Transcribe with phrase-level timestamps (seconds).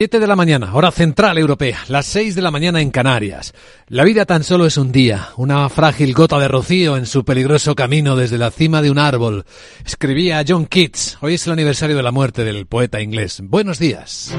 [0.00, 3.52] 7 de la mañana, hora central europea, las 6 de la mañana en Canarias.
[3.88, 7.74] La vida tan solo es un día, una frágil gota de rocío en su peligroso
[7.74, 9.44] camino desde la cima de un árbol.
[9.84, 11.18] Escribía John Keats.
[11.20, 13.40] Hoy es el aniversario de la muerte del poeta inglés.
[13.42, 14.32] Buenos días.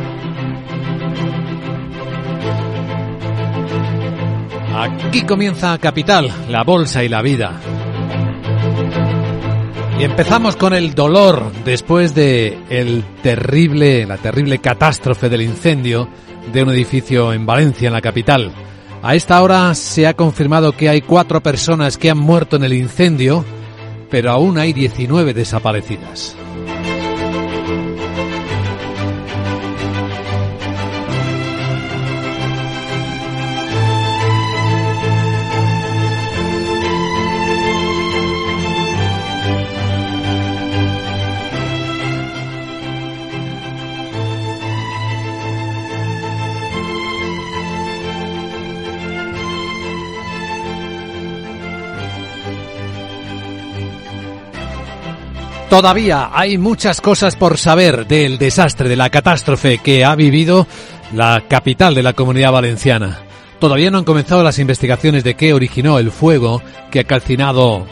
[4.77, 7.59] Aquí comienza Capital, la bolsa y la vida.
[9.99, 16.07] Y empezamos con el dolor después de el terrible, la terrible catástrofe del incendio
[16.53, 18.53] de un edificio en Valencia, en la capital.
[19.03, 22.73] A esta hora se ha confirmado que hay cuatro personas que han muerto en el
[22.73, 23.43] incendio,
[24.09, 26.33] pero aún hay 19 desaparecidas.
[55.69, 60.65] Todavía hay muchas cosas por saber del desastre, de la catástrofe que ha vivido
[61.13, 63.19] la capital de la comunidad valenciana.
[63.59, 67.85] Todavía no han comenzado las investigaciones de qué originó el fuego que ha calcinado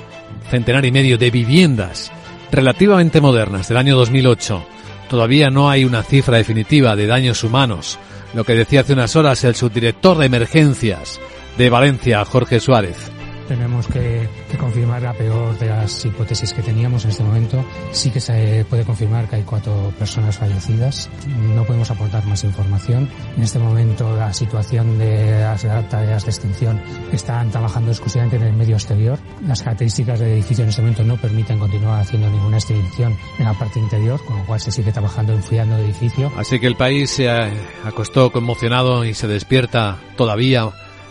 [0.49, 2.11] centenar y medio de viviendas
[2.51, 4.65] relativamente modernas del año 2008.
[5.07, 7.99] Todavía no hay una cifra definitiva de daños humanos,
[8.33, 11.19] lo que decía hace unas horas el subdirector de emergencias
[11.59, 13.16] de Valencia, Jorge Suárez
[13.47, 14.27] tenemos que,
[14.59, 17.63] confirmar la peor de las hipótesis que teníamos en este momento.
[17.91, 21.09] Sí que se puede confirmar que hay cuatro personas fallecidas.
[21.55, 23.09] No podemos aportar más información.
[23.35, 26.81] En este momento la situación de las tareas de extinción
[27.11, 29.19] están trabajando exclusivamente en el medio exterior.
[29.45, 33.53] Las características del edificio en este momento no permiten continuar haciendo ninguna extinción en la
[33.53, 36.31] parte interior, con lo cual se sigue trabajando enfriando el edificio.
[36.37, 40.69] Así que el país se acostó conmocionado y se despierta todavía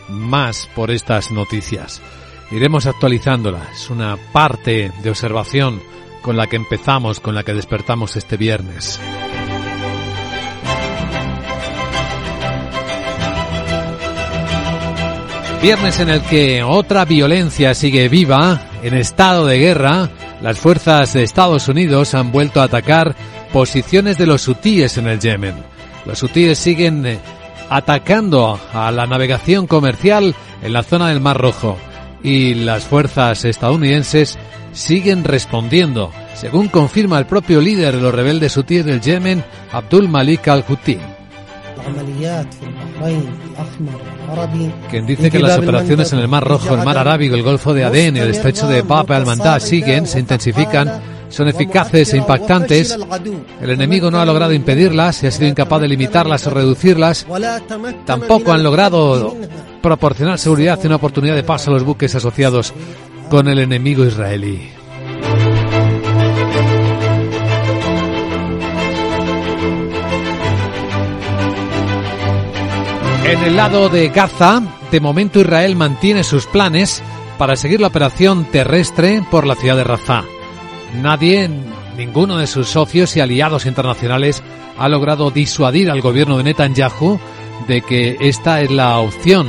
[0.09, 2.03] más por estas noticias.
[2.51, 3.71] Iremos actualizándola.
[3.73, 5.83] Es una parte de observación
[6.23, 9.01] con la que empezamos, con la que despertamos este viernes.
[15.61, 21.25] Viernes en el que otra violencia sigue viva, en estado de guerra, las fuerzas de
[21.25, 23.17] Estados Unidos han vuelto a atacar
[23.53, 25.57] posiciones de los hutíes en el Yemen.
[26.05, 27.19] Los hutíes siguen eh,
[27.69, 31.77] atacando a la navegación comercial en la zona del Mar Rojo
[32.27, 34.37] y las fuerzas estadounidenses
[34.73, 40.49] siguen respondiendo, según confirma el propio líder de los rebeldes hutíes del Yemen, Abdul Malik
[40.49, 40.99] al-Houthi.
[44.91, 47.85] Quien dice que las operaciones en el Mar Rojo, el Mar Arábigo, el Golfo de
[47.85, 52.97] Adén y el Estrecho de Bab al-Mandab siguen, se intensifican, son eficaces e impactantes.
[53.61, 57.27] El enemigo no ha logrado impedirlas y ha sido incapaz de limitarlas o reducirlas.
[58.05, 59.37] Tampoco han logrado
[59.83, 62.73] proporcionar seguridad y una oportunidad de paso a los buques asociados
[63.29, 64.71] con el enemigo israelí.
[73.25, 74.63] En el lado de Gaza,
[74.93, 77.03] de momento Israel mantiene sus planes
[77.39, 80.36] para seguir la operación terrestre por la ciudad de Rafah.
[80.97, 81.51] Nadie,
[81.97, 84.43] ninguno de sus socios y aliados internacionales
[84.79, 87.21] ha logrado disuadir al gobierno de Netanyahu
[87.69, 89.49] de que esta es la opción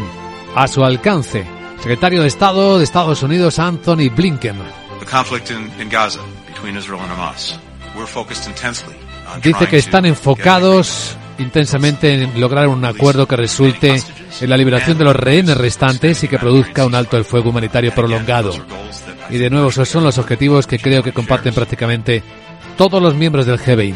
[0.55, 1.45] a su alcance.
[1.77, 4.57] Secretario de Estado de Estados Unidos Anthony Blinken.
[9.43, 14.01] Dice que están enfocados intensamente en lograr un acuerdo que resulte
[14.41, 17.93] en la liberación de los rehenes restantes y que produzca un alto el fuego humanitario
[17.93, 18.53] prolongado.
[19.29, 22.23] Y de nuevo, esos son los objetivos que creo que comparten prácticamente
[22.77, 23.95] todos los miembros del G20.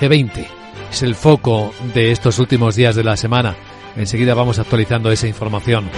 [0.00, 0.46] G20
[0.90, 3.56] es el foco de estos últimos días de la semana.
[3.96, 5.90] Enseguida vamos actualizando esa información.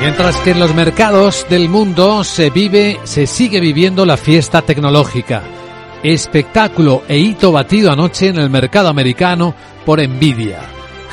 [0.00, 5.42] Mientras que en los mercados del mundo se vive, se sigue viviendo la fiesta tecnológica.
[6.02, 9.54] Espectáculo e hito batido anoche en el mercado americano
[9.84, 10.60] por Nvidia.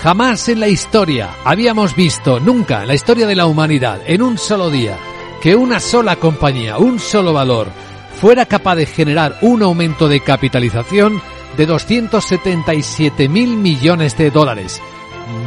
[0.01, 4.37] Jamás en la historia habíamos visto, nunca en la historia de la humanidad, en un
[4.37, 4.97] solo día,
[5.41, 7.67] que una sola compañía, un solo valor,
[8.15, 11.21] fuera capaz de generar un aumento de capitalización
[11.57, 14.81] de 277 mil millones de dólares.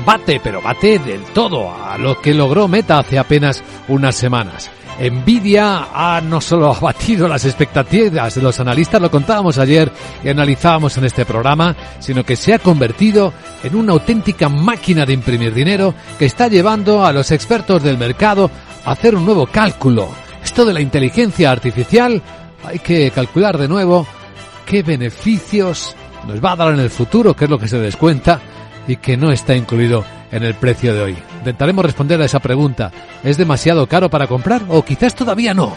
[0.04, 4.70] Bate, pero bate del todo a lo que logró Meta hace apenas unas semanas.
[5.00, 9.90] Nvidia ha no solo abatido las expectativas de los analistas, lo contábamos ayer
[10.22, 13.32] y analizábamos en este programa, sino que se ha convertido
[13.62, 18.50] en una auténtica máquina de imprimir dinero que está llevando a los expertos del mercado
[18.84, 20.10] hacer un nuevo cálculo.
[20.44, 22.20] Esto de la inteligencia artificial,
[22.62, 24.06] hay que calcular de nuevo
[24.66, 25.96] qué beneficios
[26.26, 28.38] nos va a dar en el futuro, qué es lo que se descuenta
[28.86, 31.18] y que no está incluido en el precio de hoy.
[31.38, 32.90] Intentaremos responder a esa pregunta.
[33.22, 35.76] ¿Es demasiado caro para comprar o quizás todavía no?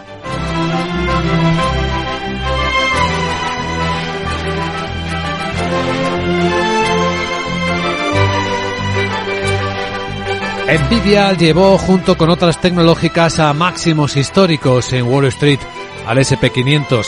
[10.74, 15.60] Nvidia llevó junto con otras tecnológicas a máximos históricos en Wall Street,
[16.08, 17.06] al SP500,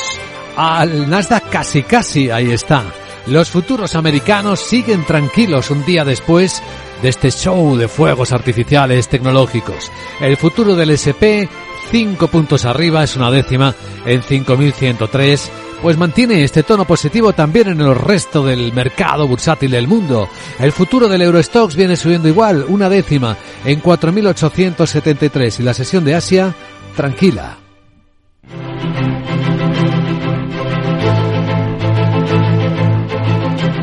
[0.56, 2.83] al Nasdaq casi casi, ahí está.
[3.27, 6.62] Los futuros americanos siguen tranquilos un día después
[7.01, 9.92] de este show de fuegos artificiales tecnológicos.
[10.19, 11.50] El futuro del SP,
[11.89, 13.74] cinco puntos arriba, es una décima
[14.06, 15.51] en 5103
[15.81, 20.28] pues mantiene este tono positivo también en el resto del mercado bursátil del mundo.
[20.57, 26.16] El futuro del Eurostox viene subiendo igual, una décima, en 4.873 y la sesión de
[26.16, 26.56] Asia,
[26.95, 27.64] tranquila.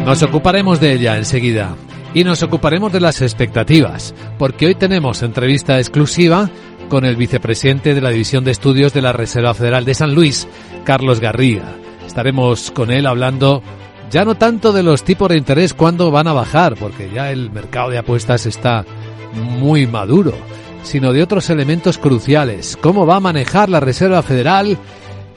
[0.04, 1.76] Nos ocuparemos de ella enseguida.
[2.12, 6.50] Y nos ocuparemos de las expectativas, porque hoy tenemos entrevista exclusiva
[6.90, 10.46] con el vicepresidente de la División de Estudios de la Reserva Federal de San Luis,
[10.84, 11.76] Carlos Garriga.
[12.06, 13.62] Estaremos con él hablando
[14.10, 17.50] ya no tanto de los tipos de interés cuando van a bajar, porque ya el
[17.50, 18.84] mercado de apuestas está
[19.32, 20.34] muy maduro,
[20.82, 22.76] sino de otros elementos cruciales.
[22.78, 24.76] ¿Cómo va a manejar la Reserva Federal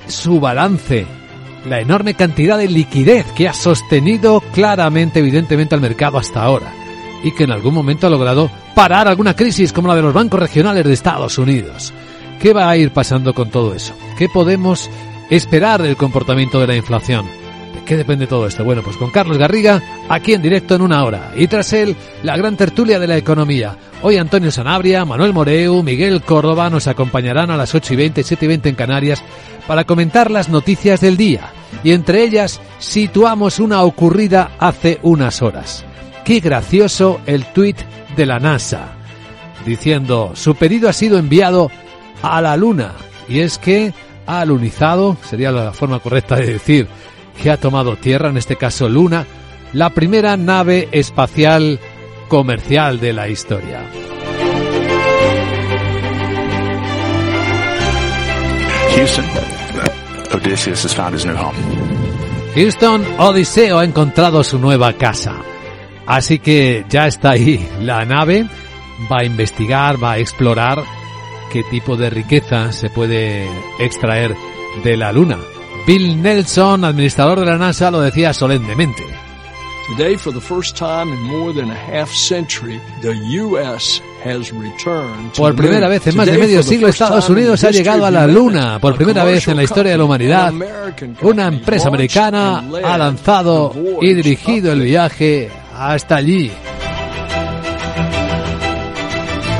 [0.07, 1.05] su balance?
[1.65, 6.71] La enorme cantidad de liquidez que ha sostenido claramente, evidentemente, al mercado hasta ahora
[7.25, 10.39] y que en algún momento ha logrado parar alguna crisis como la de los bancos
[10.39, 11.91] regionales de Estados Unidos.
[12.39, 13.95] ¿Qué va a ir pasando con todo eso?
[14.15, 14.91] ¿Qué podemos
[15.31, 17.25] esperar del comportamiento de la inflación?
[17.73, 18.63] ¿De qué depende todo esto?
[18.63, 21.31] Bueno, pues con Carlos Garriga, aquí en directo en una hora.
[21.35, 23.75] Y tras él, la gran tertulia de la economía.
[24.03, 28.45] Hoy Antonio Sanabria, Manuel Moreu, Miguel Córdoba nos acompañarán a las 8 y 20, 7
[28.45, 29.23] y 20 en Canarias
[29.65, 31.51] para comentar las noticias del día.
[31.83, 35.85] Y entre ellas situamos una ocurrida hace unas horas.
[36.23, 37.77] Qué gracioso el tuit
[38.15, 38.93] de la NASA,
[39.65, 41.69] diciendo su pedido ha sido enviado
[42.21, 42.93] a la Luna.
[43.27, 43.93] Y es que
[44.25, 46.87] ha alunizado, sería la forma correcta de decir,
[47.41, 49.25] que ha tomado tierra, en este caso Luna,
[49.73, 51.79] la primera nave espacial
[52.27, 53.83] comercial de la historia.
[60.35, 61.55] Odysseus has found his new home.
[62.55, 65.41] Houston, Odiseo ha encontrado su nueva casa.
[66.05, 68.45] Así que ya está ahí la nave,
[69.11, 70.83] va a investigar, va a explorar
[71.51, 73.47] qué tipo de riqueza se puede
[73.79, 74.35] extraer
[74.83, 75.37] de la Luna.
[75.87, 79.03] Bill Nelson, administrador de la NASA, lo decía solemnemente.
[79.87, 84.01] Today, for the first time in more than a half century, the U.S.
[85.35, 88.79] Por primera vez en más de medio siglo Estados Unidos ha llegado a la Luna.
[88.79, 90.53] Por primera vez en la historia de la humanidad,
[91.21, 96.51] una empresa americana ha lanzado y dirigido el viaje hasta allí.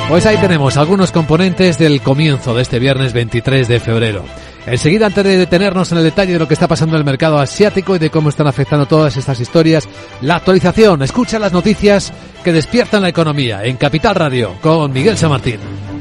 [0.10, 4.24] Pues ahí tenemos algunos componentes del comienzo de este viernes 23 de febrero.
[4.68, 7.38] Enseguida, antes de detenernos en el detalle de lo que está pasando en el mercado
[7.38, 9.88] asiático y de cómo están afectando todas estas historias,
[10.22, 12.12] la actualización, escucha las noticias
[12.44, 15.95] que despiertan la economía en Capital Radio con Miguel San Martín.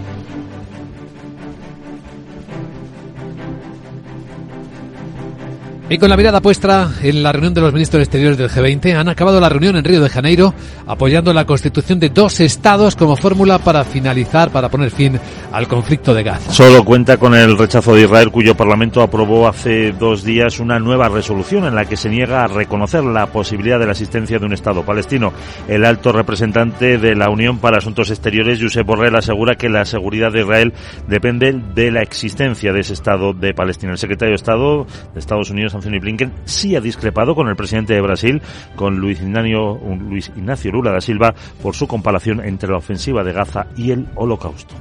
[5.87, 9.11] Y con la mirada puesta en la reunión de los ministros exteriores del G20, han
[9.11, 10.55] acabado la reunión en Río de Janeiro
[10.87, 15.21] apoyando la constitución de dos estados como fórmula para finalizar, para poner fin
[15.53, 16.53] al conflicto de Gaza.
[16.53, 21.11] Solo cuenta con el rechazo de Israel, cuyo Parlamento aprobó hace dos días una nueva
[21.11, 24.55] resolución en la que se niega a reconocer la posibilidad de la existencia de un
[24.55, 25.35] Estado palestino.
[25.69, 30.33] El alto representante de la Unión para Asuntos Exteriores, Josep Borrell, asegura que la seguridad
[30.33, 30.73] de Israel
[31.09, 33.93] depende de la existencia de ese Estado de Palestina.
[33.93, 37.95] El secretario de Estado de Estados Unidos, Anthony Blinken, sí ha discrepado con el presidente
[37.95, 38.43] de Brasil,
[38.77, 43.33] con Luis Ignacio, Luis Ignacio Lula da Silva, por su comparación entre la ofensiva de
[43.33, 44.75] Gaza y el Holocausto.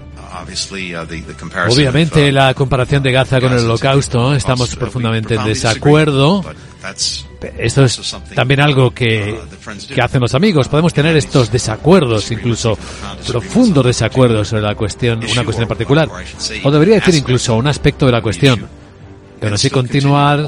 [1.70, 6.44] Obviamente la comparación de Gaza con el holocausto, estamos profundamente en desacuerdo.
[7.58, 9.38] Esto es también algo que,
[9.94, 10.68] que hacen los amigos.
[10.68, 12.78] Podemos tener estos desacuerdos, incluso
[13.28, 16.10] profundos desacuerdos sobre la cuestión, una cuestión en particular.
[16.64, 18.83] O debería decir incluso un aspecto de la cuestión.
[19.44, 20.48] Pero así continuar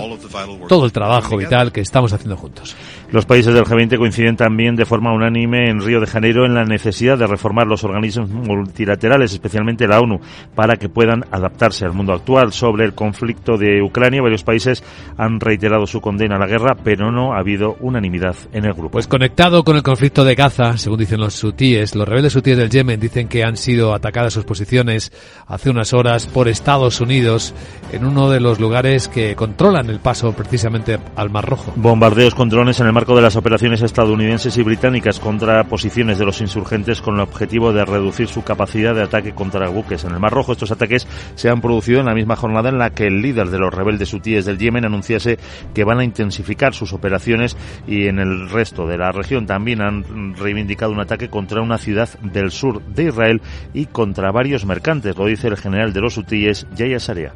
[0.69, 2.77] todo el trabajo vital que estamos haciendo juntos.
[3.15, 6.65] Los países del G20 coinciden también de forma unánime en Río de Janeiro en la
[6.65, 10.19] necesidad de reformar los organismos multilaterales, especialmente la ONU,
[10.53, 12.51] para que puedan adaptarse al mundo actual.
[12.51, 14.83] Sobre el conflicto de Ucrania, varios países
[15.15, 18.89] han reiterado su condena a la guerra, pero no ha habido unanimidad en el grupo.
[18.89, 22.69] Pues conectado con el conflicto de Gaza, según dicen los hutíes, los rebeldes hutíes del
[22.69, 25.13] Yemen dicen que han sido atacadas sus posiciones
[25.47, 27.53] hace unas horas por Estados Unidos
[27.93, 31.71] en uno de los lugares que controlan el paso precisamente al Mar Rojo.
[31.77, 36.25] Bombardeos con drones en el marco de las operaciones estadounidenses y británicas contra posiciones de
[36.25, 40.19] los insurgentes con el objetivo de reducir su capacidad de ataque contra buques en el
[40.19, 40.53] Mar Rojo.
[40.53, 43.59] Estos ataques se han producido en la misma jornada en la que el líder de
[43.59, 45.37] los rebeldes hutíes del Yemen anunciase
[45.75, 50.33] que van a intensificar sus operaciones y en el resto de la región también han
[50.35, 53.39] reivindicado un ataque contra una ciudad del sur de Israel
[53.71, 57.33] y contra varios mercantes, lo dice el general de los hutíes, Yahya Sarea.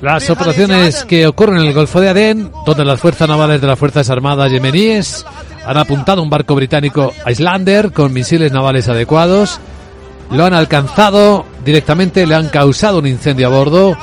[0.00, 3.78] Las operaciones que ocurren en el Golfo de Adén, donde las fuerzas navales de las
[3.78, 5.26] Fuerzas Armadas yemeníes
[5.66, 9.60] han apuntado un barco británico Islander con misiles navales adecuados,
[10.30, 13.96] lo han alcanzado directamente, le han causado un incendio a bordo,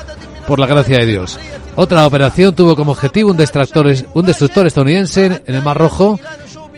[0.48, 1.38] por la gracia de Dios.
[1.75, 6.20] Otra operación tuvo como objetivo un un destructor estadounidense en el Mar Rojo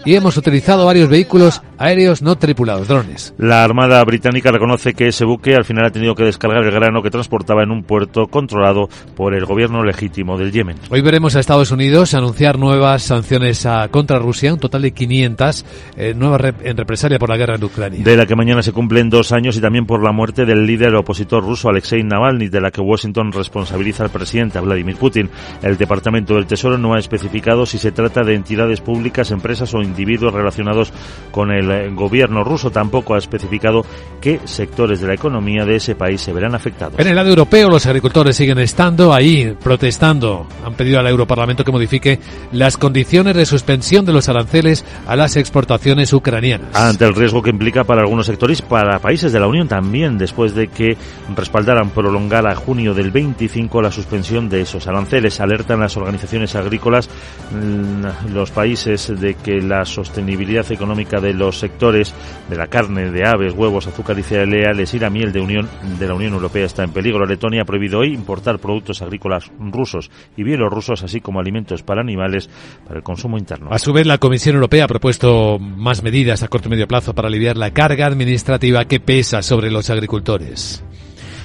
[0.06, 3.34] y hemos utilizado varios vehículos aéreos no tripulados, drones.
[3.38, 7.02] La Armada Británica reconoce que ese buque al final ha tenido que descargar el grano
[7.02, 10.78] que transportaba en un puerto controlado por el gobierno legítimo del Yemen.
[10.90, 15.66] Hoy veremos a Estados Unidos anunciar nuevas sanciones a, contra Rusia, un total de 500,
[15.96, 18.04] eh, nuevas en represalia por la guerra en Ucrania.
[18.04, 20.96] De la que mañana se cumplen dos años y también por la muerte del líder
[20.96, 25.30] opositor ruso Alexei Navalny, de la que Washington responsabiliza al presidente Vladimir Putin.
[25.62, 29.82] El Departamento del Tesoro no ha especificado si se trata de entidades públicas, empresas o
[29.90, 30.94] individuos relacionados
[31.32, 33.86] con el el gobierno ruso tampoco ha especificado
[34.22, 37.00] qué sectores de la economía de ese país se verán afectados.
[37.00, 40.48] En el lado europeo, los agricultores siguen estando ahí protestando.
[40.66, 42.20] Han pedido al Europarlamento que modifique
[42.52, 46.76] las condiciones de suspensión de los aranceles a las exportaciones ucranianas.
[46.76, 50.54] Ante el riesgo que implica para algunos sectores, para países de la Unión también, después
[50.56, 50.98] de que
[51.36, 55.40] respaldaran prolongar a junio del 25 la suspensión de esos aranceles.
[55.40, 57.10] Alertan las organizaciones agrícolas,
[57.52, 62.14] mm, los países, de que la sostenibilidad económica de los sectores
[62.50, 66.08] de la carne, de aves, huevos, azúcar y cereales y la miel de, Unión, de
[66.08, 67.26] la Unión Europea está en peligro.
[67.26, 72.50] Letonia ha prohibido hoy importar productos agrícolas rusos y bielorrusos, así como alimentos para animales
[72.86, 73.70] para el consumo interno.
[73.72, 77.14] A su vez, la Comisión Europea ha propuesto más medidas a corto y medio plazo
[77.14, 80.84] para aliviar la carga administrativa que pesa sobre los agricultores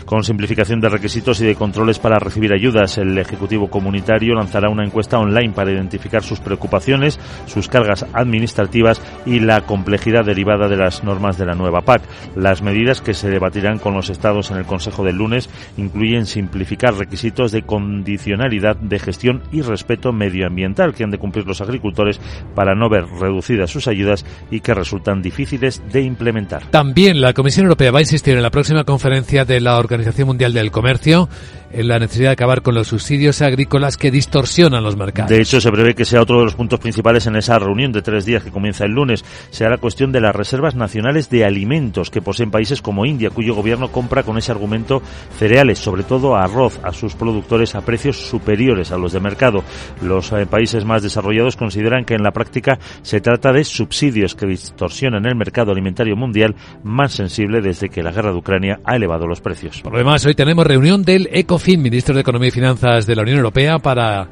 [0.05, 2.99] con simplificación de requisitos y de controles para recibir ayudas.
[2.99, 9.41] El Ejecutivo Comunitario lanzará una encuesta online para identificar sus preocupaciones, sus cargas administrativas y
[9.41, 12.03] la complejidad derivada de las normas de la nueva PAC.
[12.37, 16.95] Las medidas que se debatirán con los Estados en el Consejo del lunes incluyen simplificar
[16.95, 22.21] requisitos de condicionalidad de gestión y respeto medioambiental que han de cumplir los agricultores
[22.55, 26.67] para no ver reducidas sus ayudas y que resultan difíciles de implementar.
[26.71, 30.29] También la Comisión Europea va a insistir en la próxima conferencia de la Organización Organización
[30.29, 31.29] Mundial del Comercio
[31.75, 35.31] en la necesidad de acabar con los subsidios agrícolas que distorsionan los mercados.
[35.31, 38.03] De hecho, se prevé que sea otro de los puntos principales en esa reunión de
[38.03, 39.25] tres días que comienza el lunes.
[39.51, 43.55] Será la cuestión de las reservas nacionales de alimentos que poseen países como India, cuyo
[43.55, 45.03] gobierno compra con ese argumento
[45.39, 49.65] cereales, sobre todo arroz, a sus productores a precios superiores a los de mercado.
[50.01, 54.47] Los eh, países más desarrollados consideran que en la práctica se trata de subsidios que
[54.47, 59.27] distorsionan el mercado alimentario mundial más sensible desde que la guerra de Ucrania ha elevado
[59.27, 59.81] los precios.
[59.83, 61.29] Por lo demás, hoy tenemos reunión del
[61.65, 64.29] ECOFIN, ministro de Economía y Finanzas de la Unión Europea, para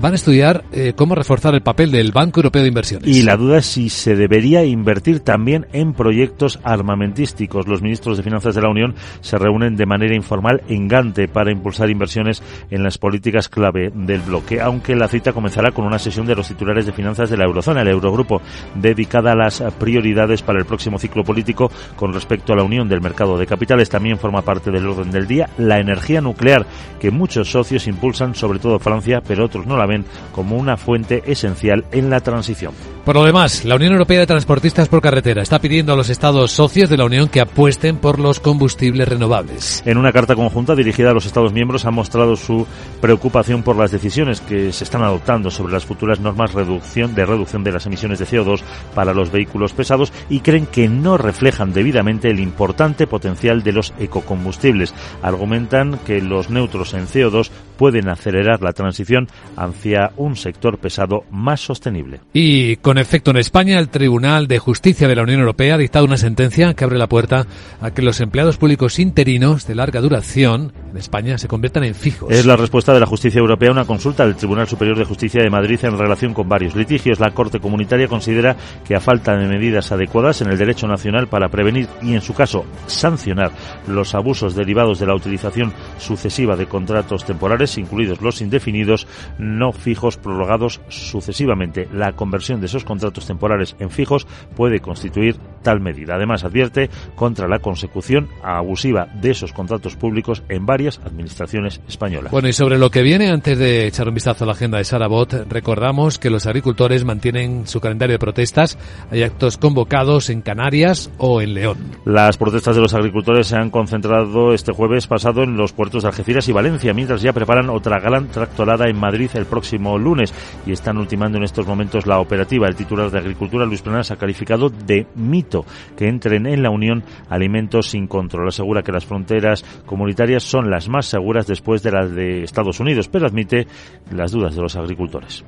[0.00, 3.08] van a estudiar eh, cómo reforzar el papel del Banco Europeo de Inversiones.
[3.08, 7.68] Y la duda es si se debería invertir también en proyectos armamentísticos.
[7.68, 11.52] Los ministros de Finanzas de la Unión se reúnen de manera informal en Gante para
[11.52, 16.26] impulsar inversiones en las políticas clave del bloque, aunque la cita comenzará con una sesión
[16.26, 18.40] de los titulares de finanzas de la eurozona, el Eurogrupo,
[18.74, 23.00] dedicada a las prioridades para el próximo ciclo político con respecto a la Unión del
[23.00, 23.90] Mercado de Capitales.
[23.90, 26.66] También forma parte del orden del día la energía nuclear,
[26.98, 31.22] que muchos socios impulsan, sobre todo Francia, pero otros no la ven como una fuente
[31.26, 32.72] esencial en la transición.
[33.04, 36.52] Por lo demás, la Unión Europea de Transportistas por Carretera está pidiendo a los Estados
[36.52, 39.82] socios de la Unión que apuesten por los combustibles renovables.
[39.86, 42.66] En una carta conjunta dirigida a los Estados miembros han mostrado su
[43.00, 47.64] preocupación por las decisiones que se están adoptando sobre las futuras normas reducción, de reducción
[47.64, 48.60] de las emisiones de CO2
[48.94, 53.94] para los vehículos pesados y creen que no reflejan debidamente el importante potencial de los
[53.98, 54.94] ecocombustibles.
[55.22, 61.62] Argumentan que los neutros en CO2 pueden acelerar la transición hacia un sector pesado más
[61.62, 62.20] sostenible.
[62.34, 66.04] Y con efecto en España, el Tribunal de Justicia de la Unión Europea ha dictado
[66.04, 67.46] una sentencia que abre la puerta
[67.80, 72.30] a que los empleados públicos interinos de larga duración en España se conviertan en fijos.
[72.30, 75.42] Es la respuesta de la justicia europea a una consulta del Tribunal Superior de Justicia
[75.42, 77.18] de Madrid en relación con varios litigios.
[77.18, 81.48] La Corte Comunitaria considera que a falta de medidas adecuadas en el derecho nacional para
[81.48, 83.52] prevenir y, en su caso, sancionar
[83.88, 89.06] los abusos derivados de la utilización sucesiva de contratos temporales, incluidos los indefinidos,
[89.38, 91.88] no fijos prorrogados sucesivamente.
[91.92, 96.14] La conversión de esos contratos temporales en fijos puede constituir tal medida.
[96.14, 102.32] Además, advierte contra la consecución abusiva de esos contratos públicos en varias administraciones españolas.
[102.32, 104.84] Bueno, y sobre lo que viene, antes de echar un vistazo a la agenda de
[104.84, 108.78] Sarabot, recordamos que los agricultores mantienen su calendario de protestas.
[109.10, 111.78] Hay actos convocados en Canarias o en León.
[112.04, 116.08] Las protestas de los agricultores se han concentrado este jueves pasado en los puertos de
[116.08, 120.32] Algeciras y Valencia, mientras ya preparan otra gran tractorada en Madrid el próximo lunes
[120.64, 122.68] y están ultimando en estos momentos la operativa.
[122.68, 127.02] El titular de Agricultura, Luis Planas, ha calificado de mito que entren en la Unión
[127.28, 128.48] alimentos sin control.
[128.48, 133.08] Asegura que las fronteras comunitarias son las más seguras después de las de Estados Unidos,
[133.08, 133.66] pero admite
[134.12, 135.44] las dudas de los agricultores.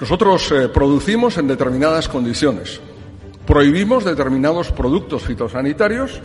[0.00, 2.80] Nosotros eh, producimos en determinadas condiciones,
[3.46, 6.22] prohibimos determinados productos fitosanitarios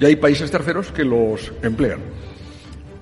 [0.00, 2.00] y hay países terceros que los emplean.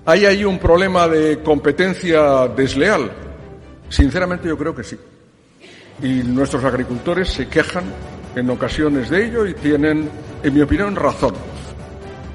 [0.07, 3.11] ¿Hay ahí un problema de competencia desleal?
[3.89, 4.99] Sinceramente yo creo que sí.
[6.03, 7.85] Y nuestros agricultores se quejan
[8.35, 10.09] en ocasiones de ello y tienen,
[10.43, 11.35] en mi opinión, razón.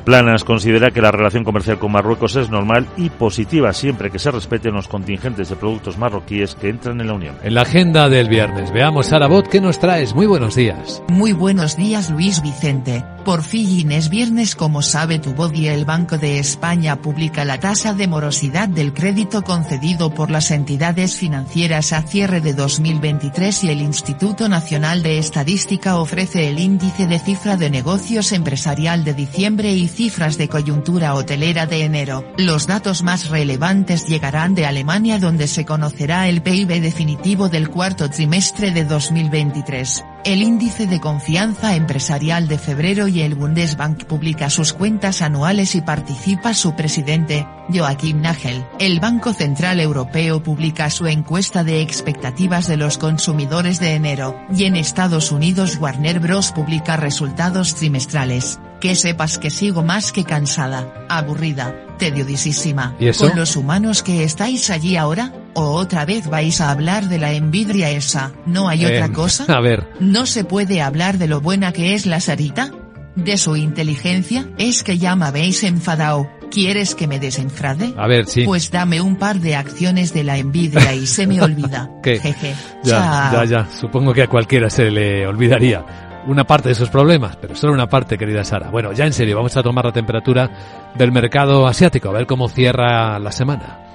[0.05, 4.29] Planas considera que la relación comercial con Marruecos es normal y positiva siempre que se
[4.29, 7.35] respeten los contingentes de productos marroquíes que entran en la Unión.
[7.41, 10.13] En la agenda del viernes, veamos Sarabot, ¿qué nos traes?
[10.13, 11.01] Muy buenos días.
[11.07, 13.03] Muy buenos días Luis Vicente.
[13.25, 17.95] Por fin es viernes como sabe tu body el Banco de España publica la tasa
[17.95, 23.81] de morosidad del crédito concedido por las entidades financieras a cierre de 2023 y el
[23.81, 29.87] Instituto Nacional de Estadística ofrece el índice de cifra de negocios empresarial de diciembre y
[29.95, 32.25] cifras de coyuntura hotelera de enero.
[32.37, 38.09] Los datos más relevantes llegarán de Alemania donde se conocerá el PIB definitivo del cuarto
[38.09, 40.03] trimestre de 2023.
[40.25, 45.81] El índice de confianza empresarial de febrero y el Bundesbank publica sus cuentas anuales y
[45.81, 48.65] participa su presidente, Joachim Nagel.
[48.79, 54.65] El Banco Central Europeo publica su encuesta de expectativas de los consumidores de enero, y
[54.65, 56.51] en Estados Unidos Warner Bros.
[56.51, 58.59] publica resultados trimestrales.
[58.85, 62.95] Que sepas que sigo más que cansada, aburrida, tediosísima.
[62.99, 63.27] ¿Y eso?
[63.27, 67.33] Con los humanos que estáis allí ahora, o otra vez vais a hablar de la
[67.33, 69.45] envidia esa, ¿no hay Eh, otra cosa?
[69.51, 72.69] A ver, ¿No se puede hablar de lo buena que es la Sarita?
[73.15, 74.47] ¿De su inteligencia?
[74.59, 76.29] Es que ya me habéis enfadado.
[76.51, 77.93] ¿Quieres que me desenfrade?
[77.97, 78.43] a ver, sí.
[78.45, 81.89] Pues dame un par de acciones de la envidia y se me olvida.
[82.03, 82.19] ¿Qué?
[82.19, 82.53] Jeje.
[82.83, 82.91] Ya,
[83.31, 83.33] Chao.
[83.33, 83.67] ya, ya.
[83.71, 87.87] Supongo que a cualquiera se le olvidaría una parte de esos problemas, pero solo una
[87.87, 88.69] parte, querida Sara.
[88.69, 90.49] Bueno, ya en serio, vamos a tomar la temperatura
[90.95, 93.94] del mercado asiático, a ver cómo cierra la semana.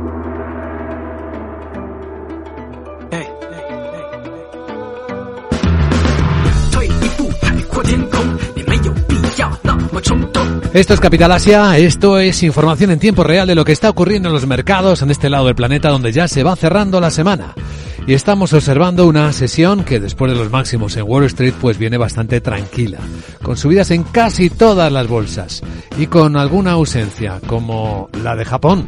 [10.73, 14.29] Esto es Capital Asia, esto es información en tiempo real de lo que está ocurriendo
[14.29, 17.53] en los mercados en este lado del planeta donde ya se va cerrando la semana.
[18.07, 21.97] Y estamos observando una sesión que después de los máximos en Wall Street pues viene
[21.97, 22.97] bastante tranquila,
[23.43, 25.61] con subidas en casi todas las bolsas
[25.97, 28.87] y con alguna ausencia como la de Japón.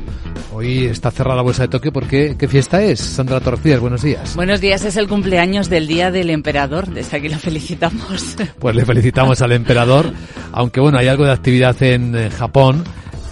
[0.51, 2.99] Hoy está cerrada la bolsa de Tokio porque ¿qué fiesta es?
[2.99, 4.35] Sandra Torcías, buenos días.
[4.35, 8.35] Buenos días, es el cumpleaños del Día del Emperador, desde aquí lo felicitamos.
[8.59, 10.11] Pues le felicitamos al emperador,
[10.51, 12.83] aunque bueno, hay algo de actividad en eh, Japón.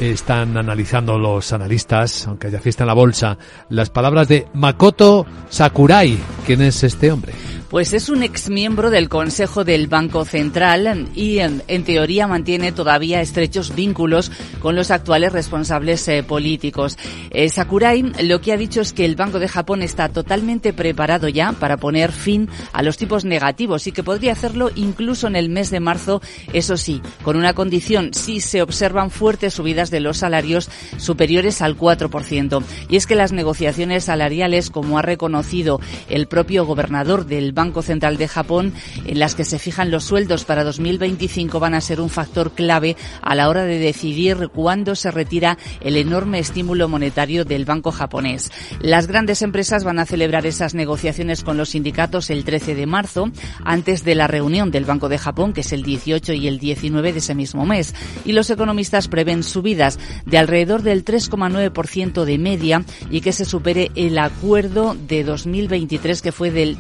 [0.02, 3.38] Están analizando los analistas, aunque haya fiesta en la bolsa,
[3.70, 6.18] las palabras de Makoto Sakurai.
[6.44, 7.34] ¿Quién es este hombre?
[7.72, 13.74] Pues es un exmiembro del Consejo del Banco Central y en, teoría mantiene todavía estrechos
[13.74, 14.30] vínculos
[14.60, 16.98] con los actuales responsables eh, políticos.
[17.30, 21.30] Eh, Sakurai lo que ha dicho es que el Banco de Japón está totalmente preparado
[21.30, 25.48] ya para poner fin a los tipos negativos y que podría hacerlo incluso en el
[25.48, 30.18] mes de marzo, eso sí, con una condición, si se observan fuertes subidas de los
[30.18, 32.64] salarios superiores al 4%.
[32.90, 35.80] Y es que las negociaciones salariales, como ha reconocido
[36.10, 38.74] el propio gobernador del Banco Central de Japón,
[39.06, 42.98] en las que se fijan los sueldos para 2025 van a ser un factor clave
[43.22, 48.52] a la hora de decidir cuándo se retira el enorme estímulo monetario del banco japonés.
[48.82, 53.32] Las grandes empresas van a celebrar esas negociaciones con los sindicatos el 13 de marzo,
[53.64, 57.14] antes de la reunión del Banco de Japón, que es el 18 y el 19
[57.14, 57.94] de ese mismo mes.
[58.26, 63.92] Y los economistas prevén subidas de alrededor del 3,9% de media y que se supere
[63.96, 66.78] el acuerdo de 2023, que fue del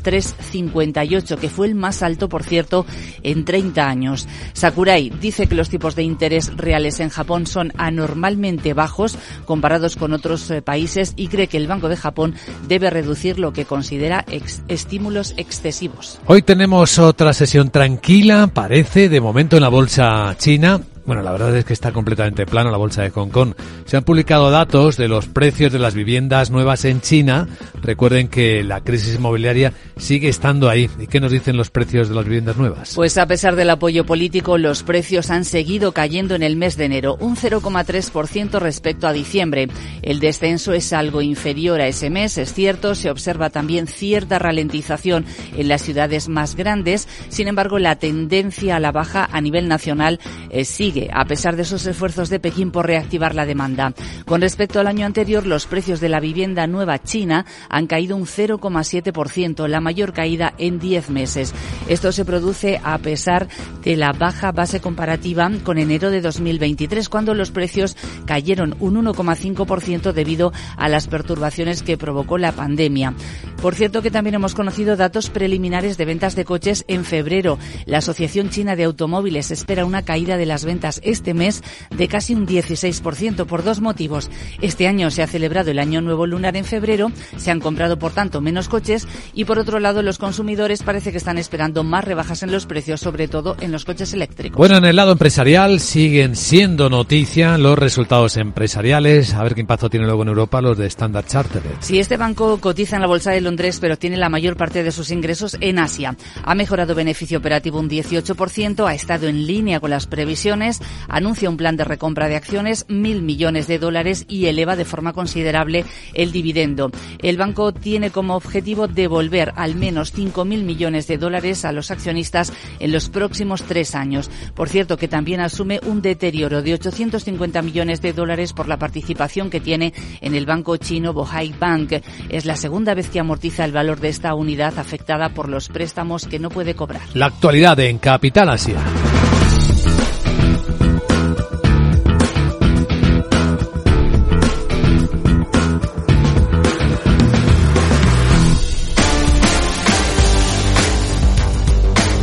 [0.71, 2.85] 3,58, que fue el más alto, por cierto,
[3.23, 4.27] en 30 años.
[4.53, 10.13] Sakurai dice que los tipos de interés reales en Japón son anormalmente bajos comparados con
[10.13, 12.35] otros eh, países y cree que el Banco de Japón
[12.67, 16.19] debe reducir lo que considera ex estímulos excesivos.
[16.25, 20.81] Hoy tenemos otra sesión tranquila, parece, de momento en la bolsa china.
[21.05, 23.53] Bueno, la verdad es que está completamente plano la bolsa de Hong Kong.
[23.85, 27.47] Se han publicado datos de los precios de las viviendas nuevas en China.
[27.81, 30.89] Recuerden que la crisis inmobiliaria sigue estando ahí.
[30.99, 32.93] ¿Y qué nos dicen los precios de las viviendas nuevas?
[32.95, 36.85] Pues a pesar del apoyo político, los precios han seguido cayendo en el mes de
[36.85, 39.67] enero, un 0,3% respecto a diciembre.
[40.03, 42.95] El descenso es algo inferior a ese mes, es cierto.
[42.95, 45.25] Se observa también cierta ralentización
[45.57, 47.07] en las ciudades más grandes.
[47.29, 51.63] Sin embargo, la tendencia a la baja a nivel nacional eh, sigue a pesar de
[51.63, 53.93] esos esfuerzos de Pekín por reactivar la demanda.
[54.25, 58.25] Con respecto al año anterior, los precios de la vivienda nueva china han caído un
[58.25, 61.53] 0,7%, la mayor caída en 10 meses.
[61.87, 63.47] Esto se produce a pesar
[63.83, 70.11] de la baja base comparativa con enero de 2023, cuando los precios cayeron un 1,5%
[70.11, 73.13] debido a las perturbaciones que provocó la pandemia.
[73.61, 77.59] Por cierto que también hemos conocido datos preliminares de ventas de coches en febrero.
[77.85, 81.63] La Asociación China de Automóviles espera una caída de las ventas este mes
[81.95, 84.29] de casi un 16% por dos motivos.
[84.61, 88.13] Este año se ha celebrado el Año Nuevo Lunar en febrero, se han comprado por
[88.13, 92.43] tanto menos coches y por otro lado los consumidores parece que están esperando más rebajas
[92.43, 94.57] en los precios, sobre todo en los coches eléctricos.
[94.57, 99.33] Bueno, en el lado empresarial siguen siendo noticia los resultados empresariales.
[99.33, 101.71] A ver qué impacto tiene luego en Europa los de Standard Chartered.
[101.79, 104.91] Si este banco cotiza en la bolsa de Londres, pero tiene la mayor parte de
[104.91, 106.15] sus ingresos en Asia.
[106.43, 110.70] Ha mejorado beneficio operativo un 18%, ha estado en línea con las previsiones,
[111.07, 115.13] anuncia un plan de recompra de acciones, mil millones de dólares y eleva de forma
[115.13, 116.91] considerable el dividendo.
[117.19, 122.53] El banco tiene como objetivo devolver al menos 5.000 millones de dólares a los accionistas
[122.79, 124.29] en los próximos tres años.
[124.55, 129.49] Por cierto, que también asume un deterioro de 850 millones de dólares por la participación
[129.49, 132.01] que tiene en el banco chino Bohai Bank.
[132.29, 136.27] Es la segunda vez que amortiza el valor de esta unidad afectada por los préstamos
[136.27, 137.01] que no puede cobrar.
[137.13, 138.77] La actualidad en Capital Asia.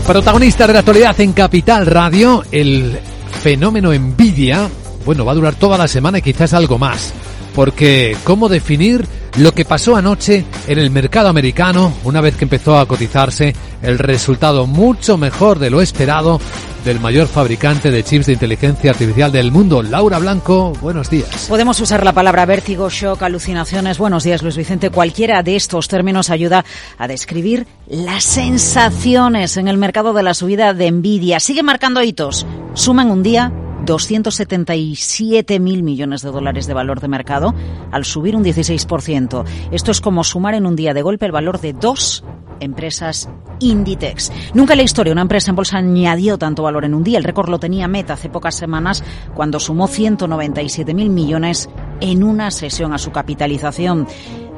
[0.09, 2.99] Protagonista de la actualidad en Capital Radio, el
[3.43, 4.67] fenómeno envidia,
[5.05, 7.13] bueno, va a durar toda la semana y quizás algo más.
[7.55, 12.79] Porque, ¿cómo definir lo que pasó anoche en el mercado americano una vez que empezó
[12.79, 16.41] a cotizarse el resultado mucho mejor de lo esperado
[16.85, 20.73] del mayor fabricante de chips de inteligencia artificial del mundo, Laura Blanco.
[20.81, 21.47] Buenos días.
[21.49, 23.99] Podemos usar la palabra vértigo, shock, alucinaciones.
[23.99, 24.91] Buenos días, Luis Vicente.
[24.91, 26.65] Cualquiera de estos términos ayuda
[26.99, 31.41] a describir las sensaciones en el mercado de la subida de Nvidia.
[31.41, 32.47] Sigue marcando hitos.
[32.75, 33.53] Suman un día
[33.85, 37.55] 277 mil millones de dólares de valor de mercado
[37.91, 39.45] al subir un 16%.
[39.71, 42.25] Esto es como sumar en un día de golpe el valor de dos
[42.61, 43.29] empresas
[43.61, 44.33] Inditex.
[44.55, 47.19] Nunca en la historia una empresa en bolsa añadió tanto valor en un día.
[47.19, 49.03] El récord lo tenía Meta hace pocas semanas
[49.35, 51.69] cuando sumó 197 mil millones
[52.01, 54.07] en una sesión a su capitalización.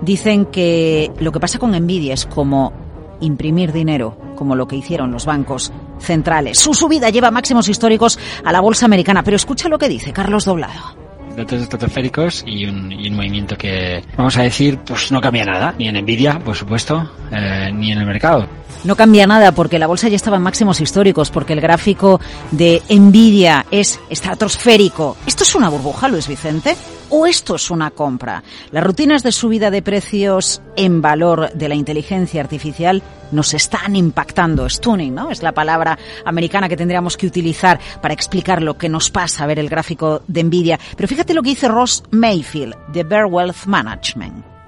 [0.02, 2.72] Dicen que lo que pasa con Nvidia es como
[3.20, 6.58] imprimir dinero, como lo que hicieron los bancos centrales.
[6.58, 10.44] Su subida lleva máximos históricos a la bolsa americana, pero escucha lo que dice Carlos
[10.44, 15.44] Doblado datos estratosféricos y un, y un movimiento que, vamos a decir, pues no cambia
[15.44, 18.46] nada, ni en Nvidia, por supuesto, eh, ni en el mercado.
[18.84, 22.82] No cambia nada porque la bolsa ya estaba en máximos históricos, porque el gráfico de
[22.88, 25.16] Nvidia es estratosférico.
[25.26, 26.76] ¿Esto es una burbuja, Luis Vicente?
[27.12, 28.44] ¿O esto es una compra?
[28.70, 34.68] Las rutinas de subida de precios en valor de la inteligencia artificial nos están impactando.
[34.68, 35.33] Stunning, ¿no?
[35.33, 39.49] Es la palabra americana que tendríamos que utilizar para explicar lo que nos pasa a
[39.49, 40.79] ver el gráfico de Nvidia.
[40.96, 44.60] Pero fíjate lo que dice Ross Mayfield de Bear Wealth Management.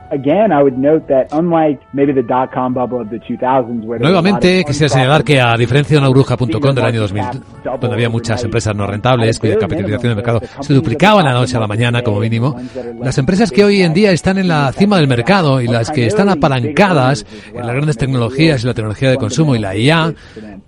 [4.01, 7.25] Nuevamente quisiera señalar que a diferencia de una bruja.com del año 2000,
[7.81, 11.57] donde había muchas empresas no rentables cuya capitalización de mercado se duplicaba en la noche
[11.57, 12.55] a la mañana como mínimo,
[13.01, 16.07] las empresas que hoy en día están en la cima del mercado y las que
[16.07, 20.13] están apalancadas en las grandes tecnologías y la tecnología de consumo y la IA,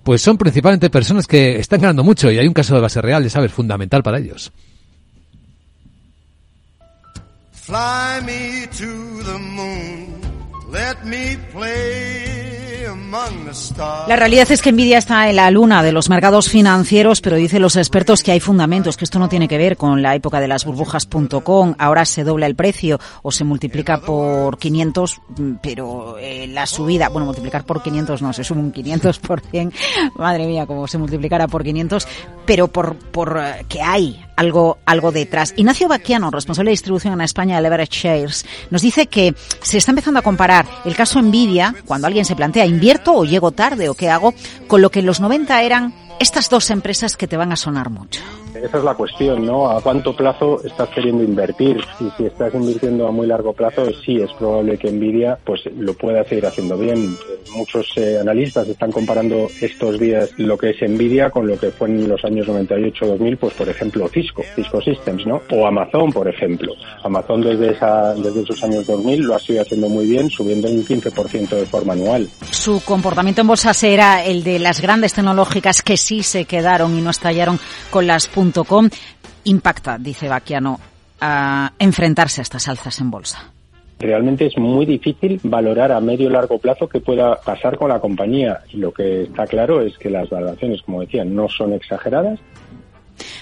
[0.03, 3.23] pues son principalmente personas que están ganando mucho y hay un caso de base real,
[3.23, 4.53] ya sabes, fundamental para ellos.
[7.67, 10.21] Fly me to the moon.
[10.71, 14.07] Let me play among the stars.
[14.07, 17.63] La realidad es que Nvidia está en la luna de los mercados financieros, pero dicen
[17.63, 20.49] los expertos que hay fundamentos, que esto no tiene que ver con la época de
[20.49, 21.75] las burbujas.com.
[21.79, 25.23] Ahora se dobla el precio o se multiplica por 500,
[25.63, 29.73] pero eh, la subida, bueno, multiplicar por 500 no, se sube un 500 por 100.
[30.17, 32.07] Madre mía, como se multiplicara por 500,
[32.45, 35.55] pero por, por eh, que hay algo, algo detrás.
[35.57, 39.93] Ignacio Baquiano, responsable de distribución en España de Leverage Shares, nos dice que se está
[39.93, 43.95] empezando a comparar el caso Nvidia, cuando alguien se plantea, ¿invierto o llego tarde o
[43.95, 44.35] qué hago?,
[44.67, 47.91] con lo que en los 90 eran estas dos empresas que te van a sonar
[47.91, 48.21] mucho.
[48.65, 49.69] Esa es la cuestión, ¿no?
[49.69, 51.85] ¿A cuánto plazo estás queriendo invertir?
[52.01, 55.93] Y si estás invirtiendo a muy largo plazo, sí es probable que Nvidia pues lo
[55.93, 57.15] pueda seguir haciendo bien.
[57.55, 61.89] Muchos eh, analistas están comparando estos días lo que es Nvidia con lo que fue
[61.89, 65.43] en los años 98-2000, pues por ejemplo Cisco, Cisco Systems, ¿no?
[65.51, 66.73] O Amazon, por ejemplo.
[67.03, 71.49] Amazon desde desde esos años 2000 lo ha seguido haciendo muy bien, subiendo un 15%
[71.51, 72.31] de forma anual.
[72.51, 77.03] Su comportamiento en bolsa será el de las grandes tecnológicas que sí se quedaron y
[77.03, 78.89] no estallaron con las .com.
[79.45, 80.79] Impacta, dice Baquiano,
[81.21, 83.51] a enfrentarse a estas alzas en bolsa.
[83.99, 88.61] Realmente es muy difícil valorar a medio largo plazo qué pueda pasar con la compañía.
[88.73, 92.41] Y lo que está claro es que las valoraciones, como decía, no son exageradas.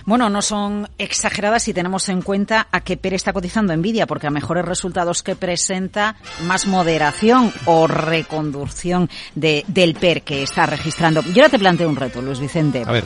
[0.05, 4.27] Bueno, no son exageradas si tenemos en cuenta a que PER está cotizando Nvidia, porque
[4.27, 11.22] a mejores resultados que presenta, más moderación o reconducción de, del PER que está registrando.
[11.22, 12.83] Yo ahora te planteo un reto, Luis Vicente.
[12.87, 13.05] A ver.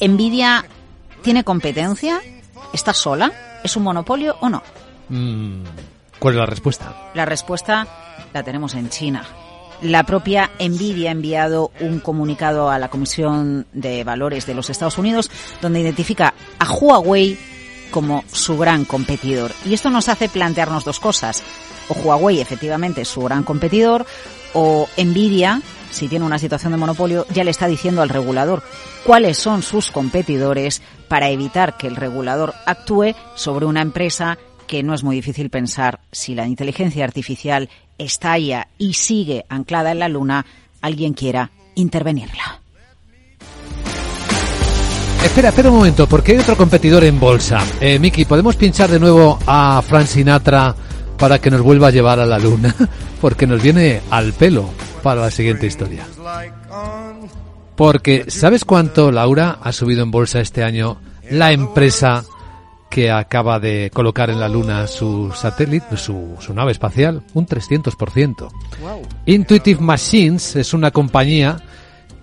[0.00, 0.64] ¿Nvidia
[1.22, 2.20] tiene competencia?
[2.72, 3.60] ¿Está sola?
[3.64, 4.62] ¿Es un monopolio o no?
[5.08, 5.64] Mm,
[6.18, 7.10] ¿Cuál es la respuesta?
[7.14, 7.86] La respuesta
[8.32, 9.24] la tenemos en China.
[9.82, 14.98] La propia Nvidia ha enviado un comunicado a la Comisión de Valores de los Estados
[14.98, 15.30] Unidos
[15.62, 17.38] donde identifica a Huawei
[17.92, 19.52] como su gran competidor.
[19.64, 21.42] Y esto nos hace plantearnos dos cosas.
[21.88, 24.04] O Huawei efectivamente es su gran competidor
[24.54, 28.62] o Nvidia, si tiene una situación de monopolio, ya le está diciendo al regulador
[29.04, 34.94] cuáles son sus competidores para evitar que el regulador actúe sobre una empresa que no
[34.94, 40.44] es muy difícil pensar si la inteligencia artificial estalla y sigue anclada en la Luna,
[40.82, 42.60] alguien quiera intervenirla.
[45.24, 47.58] Espera, espera un momento, porque hay otro competidor en bolsa.
[47.80, 50.74] Eh, Miki, ¿podemos pinchar de nuevo a Frank Sinatra
[51.18, 52.74] para que nos vuelva a llevar a la luna?
[53.20, 54.70] Porque nos viene al pelo
[55.02, 56.06] para la siguiente historia.
[57.76, 61.00] Porque, ¿sabes cuánto, Laura, ha subido en bolsa este año
[61.30, 62.24] la empresa
[62.90, 68.48] que acaba de colocar en la Luna su satélite, su, su nave espacial, un 300%.
[69.26, 71.62] Intuitive Machines es una compañía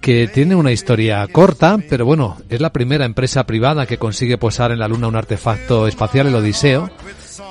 [0.01, 4.71] que tiene una historia corta, pero bueno, es la primera empresa privada que consigue posar
[4.71, 6.89] en la Luna un artefacto espacial, el Odiseo.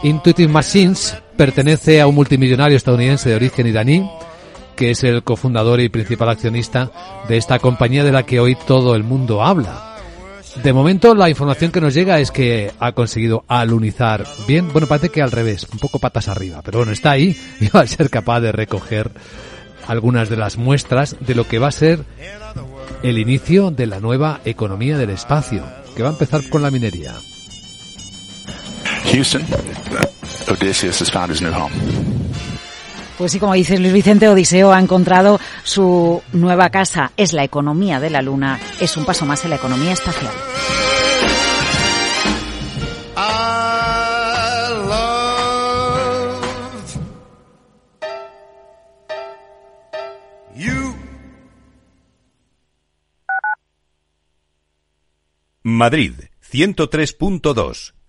[0.02, 4.10] Intuitive Machines pertenece a un multimillonario estadounidense de origen iraní,
[4.76, 6.90] que es el cofundador y principal accionista
[7.28, 9.98] de esta compañía de la que hoy todo el mundo habla.
[10.62, 14.72] De momento la información que nos llega es que ha conseguido alunizar bien.
[14.72, 17.80] Bueno, parece que al revés, un poco patas arriba, pero bueno, está ahí y va
[17.80, 19.10] a ser capaz de recoger
[19.88, 22.04] algunas de las muestras de lo que va a ser
[23.02, 27.14] el inicio de la nueva economía del espacio, que va a empezar con la minería.
[29.12, 29.42] Houston,
[30.48, 31.72] Odysseus has found his new home.
[33.18, 37.12] Pues sí, como dices Luis Vicente, Odiseo ha encontrado su nueva casa.
[37.16, 40.32] Es la economía de la Luna, es un paso más en la economía espacial.
[55.66, 56.12] Madrid,
[56.52, 57.93] 103.2,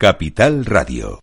[0.00, 1.18] Capital Radio.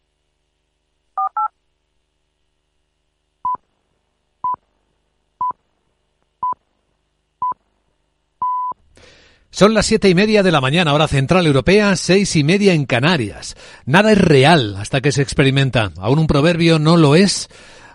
[9.50, 12.86] Son las siete y media de la mañana, hora central europea, seis y media en
[12.86, 13.56] Canarias.
[13.86, 15.94] Nada es real hasta que se experimenta.
[15.96, 17.48] Aún un proverbio no lo es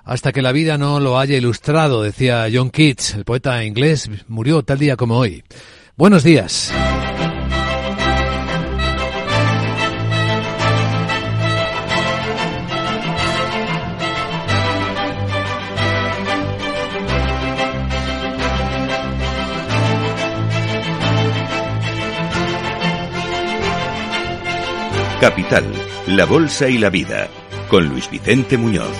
[0.03, 4.63] hasta que la vida no lo haya ilustrado, decía John Keats, el poeta inglés, murió
[4.63, 5.45] tal día como hoy.
[5.95, 6.73] Buenos días.
[25.21, 25.65] Capital,
[26.07, 27.29] la Bolsa y la Vida,
[27.69, 28.97] con Luis Vicente Muñoz.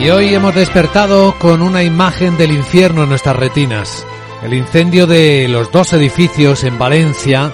[0.00, 4.04] Y hoy hemos despertado con una imagen del infierno en nuestras retinas.
[4.42, 7.52] El incendio de los dos edificios en Valencia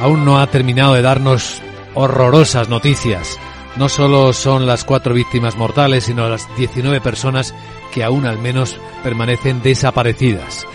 [0.00, 1.60] aún no ha terminado de darnos
[1.94, 3.38] horrorosas noticias.
[3.76, 7.54] No solo son las cuatro víctimas mortales, sino las 19 personas
[7.92, 10.66] que aún al menos permanecen desaparecidas.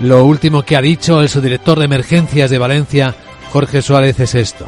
[0.00, 3.14] Lo último que ha dicho el subdirector de emergencias de Valencia,
[3.52, 4.66] Jorge Suárez, es esto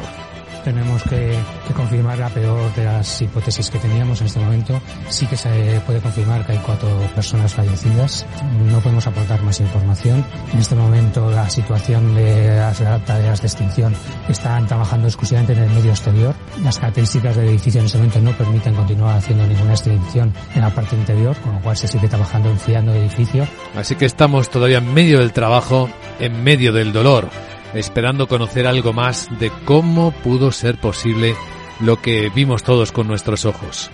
[0.63, 4.81] tenemos que, que, confirmar la peor de las hipótesis que teníamos en este momento.
[5.09, 8.25] Sí que se puede confirmar que hay cuatro personas fallecidas.
[8.71, 10.25] No podemos aportar más información.
[10.51, 13.93] En este momento la situación de las tareas de extinción
[14.29, 16.33] están trabajando exclusivamente en el medio exterior.
[16.63, 20.69] Las características del edificio en este momento no permiten continuar haciendo ninguna extinción en la
[20.69, 23.47] parte interior, con lo cual se sigue trabajando enfriando el edificio.
[23.75, 27.29] Así que estamos todavía en medio del trabajo, en medio del dolor
[27.73, 31.35] esperando conocer algo más de cómo pudo ser posible
[31.79, 33.89] lo que vimos todos con nuestros ojos,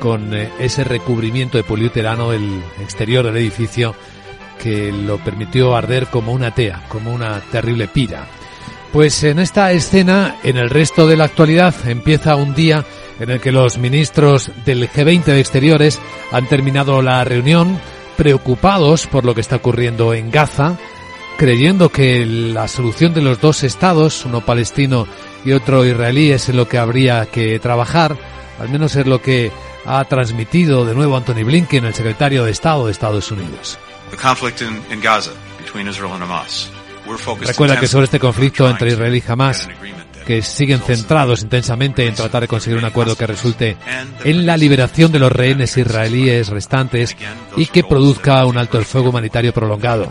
[0.00, 3.94] con eh, ese recubrimiento de poliuterano del exterior del edificio
[4.62, 8.26] que lo permitió arder como una tea, como una terrible pira.
[8.92, 12.84] Pues en esta escena, en el resto de la actualidad, empieza un día
[13.18, 17.78] en el que los ministros del G20 de Exteriores han terminado la reunión
[18.16, 20.78] preocupados por lo que está ocurriendo en Gaza,
[21.36, 25.06] creyendo que la solución de los dos estados, uno palestino
[25.44, 28.16] y otro israelí, es en lo que habría que trabajar,
[28.58, 29.50] al menos es lo que
[29.86, 33.78] ha transmitido de nuevo Anthony Blinken, el secretario de Estado de Estados Unidos.
[37.40, 39.68] Recuerda que sobre este conflicto entre Israel y Hamas,
[40.24, 43.76] que siguen centrados intensamente en tratar de conseguir un acuerdo que resulte
[44.24, 47.14] en la liberación de los rehenes israelíes restantes
[47.56, 50.10] y que produzca un alto el fuego humanitario prolongado.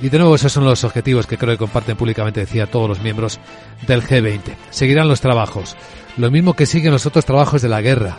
[0.00, 3.00] Y de nuevo esos son los objetivos que creo que comparten públicamente, decía todos los
[3.00, 3.40] miembros
[3.86, 4.54] del G20.
[4.70, 5.76] Seguirán los trabajos,
[6.16, 8.16] lo mismo que siguen los otros trabajos de la guerra.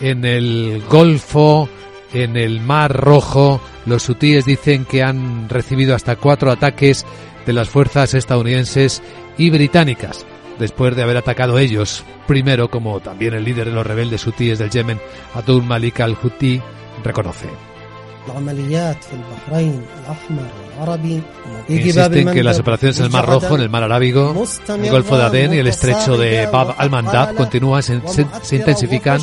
[0.00, 1.68] En el Golfo,
[2.12, 7.06] en el Mar Rojo, los hutíes dicen que han recibido hasta cuatro ataques
[7.46, 9.02] de las fuerzas estadounidenses
[9.38, 10.26] y británicas,
[10.58, 14.70] después de haber atacado ellos, primero como también el líder de los rebeldes hutíes del
[14.70, 15.00] Yemen,
[15.34, 16.60] Abdul Malik al-Houthi,
[17.04, 17.69] reconoce.
[21.68, 25.24] Insisten que las operaciones en el Mar Rojo, en el Mar Arábigo, el Golfo de
[25.24, 28.00] Adén y el estrecho de Bab al-Mandab continúan, se,
[28.42, 29.20] se, intensifican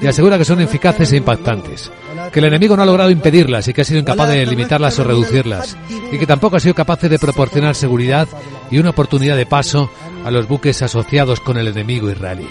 [0.00, 1.90] y asegura que son eficaces e impactantes.
[2.32, 5.04] Que el enemigo no ha logrado impedirlas y que ha sido incapaz de limitarlas o
[5.04, 5.76] reducirlas.
[6.10, 8.28] Y que tampoco ha sido capaz de proporcionar seguridad
[8.70, 9.90] y una oportunidad de paso
[10.24, 12.48] a los buques asociados con el enemigo israelí.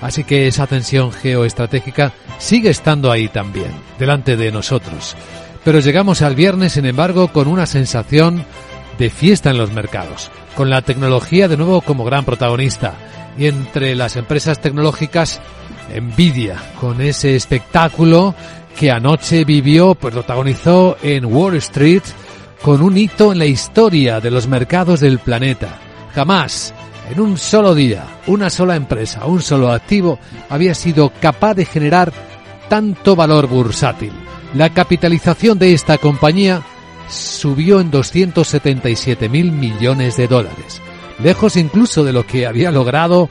[0.00, 5.16] Así que esa tensión geoestratégica sigue estando ahí también, delante de nosotros.
[5.64, 8.44] Pero llegamos al viernes, sin embargo, con una sensación
[8.98, 12.94] de fiesta en los mercados, con la tecnología de nuevo como gran protagonista.
[13.38, 15.40] Y entre las empresas tecnológicas,
[15.94, 18.34] Nvidia, con ese espectáculo
[18.78, 22.02] que anoche vivió, protagonizó en Wall Street
[22.62, 25.78] con un hito en la historia de los mercados del planeta.
[26.14, 26.74] Jamás
[27.10, 32.12] En un solo día, una sola empresa, un solo activo había sido capaz de generar
[32.68, 34.12] tanto valor bursátil.
[34.54, 36.62] La capitalización de esta compañía
[37.08, 40.82] subió en 277 mil millones de dólares,
[41.22, 43.28] lejos incluso de lo que había logrado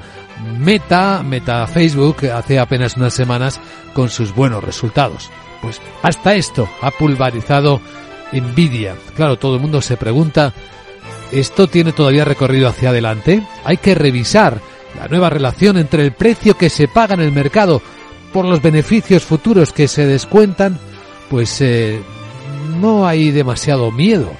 [0.57, 3.59] Meta, Meta Facebook, hace apenas unas semanas
[3.93, 5.29] con sus buenos resultados.
[5.61, 7.81] Pues hasta esto ha pulverizado
[8.31, 8.95] Nvidia.
[9.15, 10.53] Claro, todo el mundo se pregunta,
[11.35, 13.43] ¿esto tiene todavía recorrido hacia adelante?
[13.63, 14.59] Hay que revisar
[14.97, 17.81] la nueva relación entre el precio que se paga en el mercado
[18.31, 20.79] por los beneficios futuros que se descuentan,
[21.29, 22.01] pues eh,
[22.79, 24.31] no hay demasiado miedo,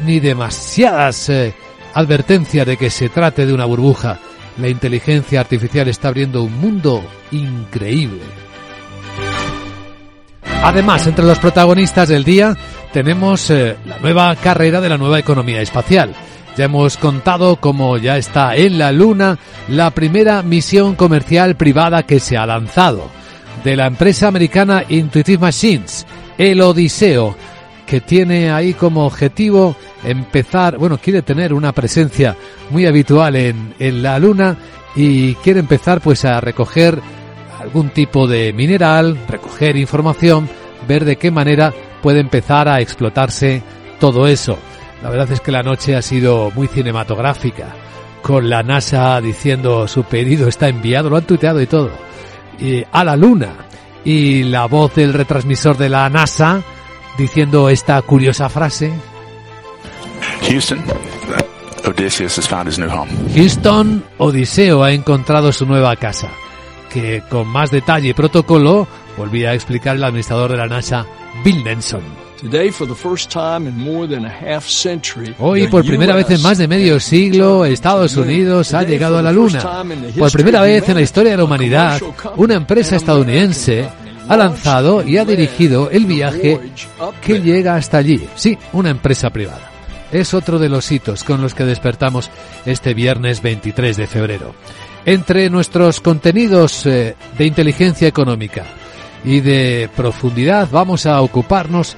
[0.00, 1.54] ni demasiadas eh,
[1.94, 4.18] advertencias de que se trate de una burbuja.
[4.58, 8.22] La inteligencia artificial está abriendo un mundo increíble.
[10.62, 12.56] Además, entre los protagonistas del día
[12.92, 16.14] tenemos eh, la nueva carrera de la nueva economía espacial.
[16.58, 19.38] Ya hemos contado cómo ya está en la Luna
[19.68, 23.08] la primera misión comercial privada que se ha lanzado
[23.62, 26.04] de la empresa americana Intuitive Machines,
[26.36, 27.36] el Odiseo,
[27.86, 32.36] que tiene ahí como objetivo empezar, bueno, quiere tener una presencia
[32.70, 34.56] muy habitual en, en la Luna
[34.96, 37.00] y quiere empezar pues a recoger
[37.60, 40.48] algún tipo de mineral, recoger información,
[40.88, 43.62] ver de qué manera puede empezar a explotarse
[44.00, 44.58] todo eso.
[45.02, 47.74] La verdad es que la noche ha sido muy cinematográfica,
[48.22, 51.90] con la NASA diciendo su pedido está enviado, lo han tuiteado y todo,
[52.58, 53.52] y a la Luna.
[54.04, 56.62] Y la voz del retransmisor de la NASA
[57.18, 58.92] diciendo esta curiosa frase.
[60.48, 60.82] Houston,
[61.84, 63.10] Odysseus has found his new home.
[63.34, 66.30] Houston, Odiseo ha encontrado su nueva casa,
[66.90, 68.86] que con más detalle y protocolo
[69.18, 71.04] volvía a explicar el administrador de la NASA,
[71.44, 72.00] Bill Nelson.
[75.40, 79.32] Hoy, por primera vez en más de medio siglo, Estados Unidos ha llegado a la
[79.32, 79.60] Luna.
[80.16, 82.00] Por primera vez en la historia de la humanidad,
[82.36, 83.88] una empresa estadounidense
[84.28, 86.60] ha lanzado y ha dirigido el viaje
[87.20, 88.28] que llega hasta allí.
[88.36, 89.70] Sí, una empresa privada.
[90.12, 92.30] Es otro de los hitos con los que despertamos
[92.64, 94.54] este viernes 23 de febrero.
[95.04, 98.64] Entre nuestros contenidos eh, de inteligencia económica
[99.24, 101.96] y de profundidad vamos a ocuparnos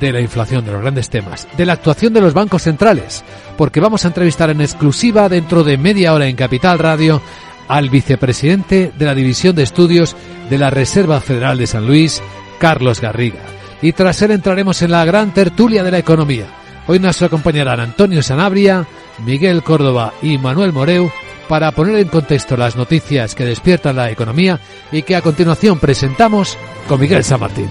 [0.00, 3.24] de la inflación, de los grandes temas, de la actuación de los bancos centrales,
[3.56, 7.20] porque vamos a entrevistar en exclusiva dentro de media hora en Capital Radio
[7.68, 10.16] al vicepresidente de la División de Estudios
[10.48, 12.22] de la Reserva Federal de San Luis,
[12.58, 13.40] Carlos Garriga.
[13.82, 16.46] Y tras él entraremos en la gran tertulia de la economía.
[16.86, 18.86] Hoy nos acompañarán Antonio Sanabria,
[19.24, 21.10] Miguel Córdoba y Manuel Moreu
[21.48, 24.60] para poner en contexto las noticias que despiertan la economía
[24.92, 27.68] y que a continuación presentamos con Miguel San Martín.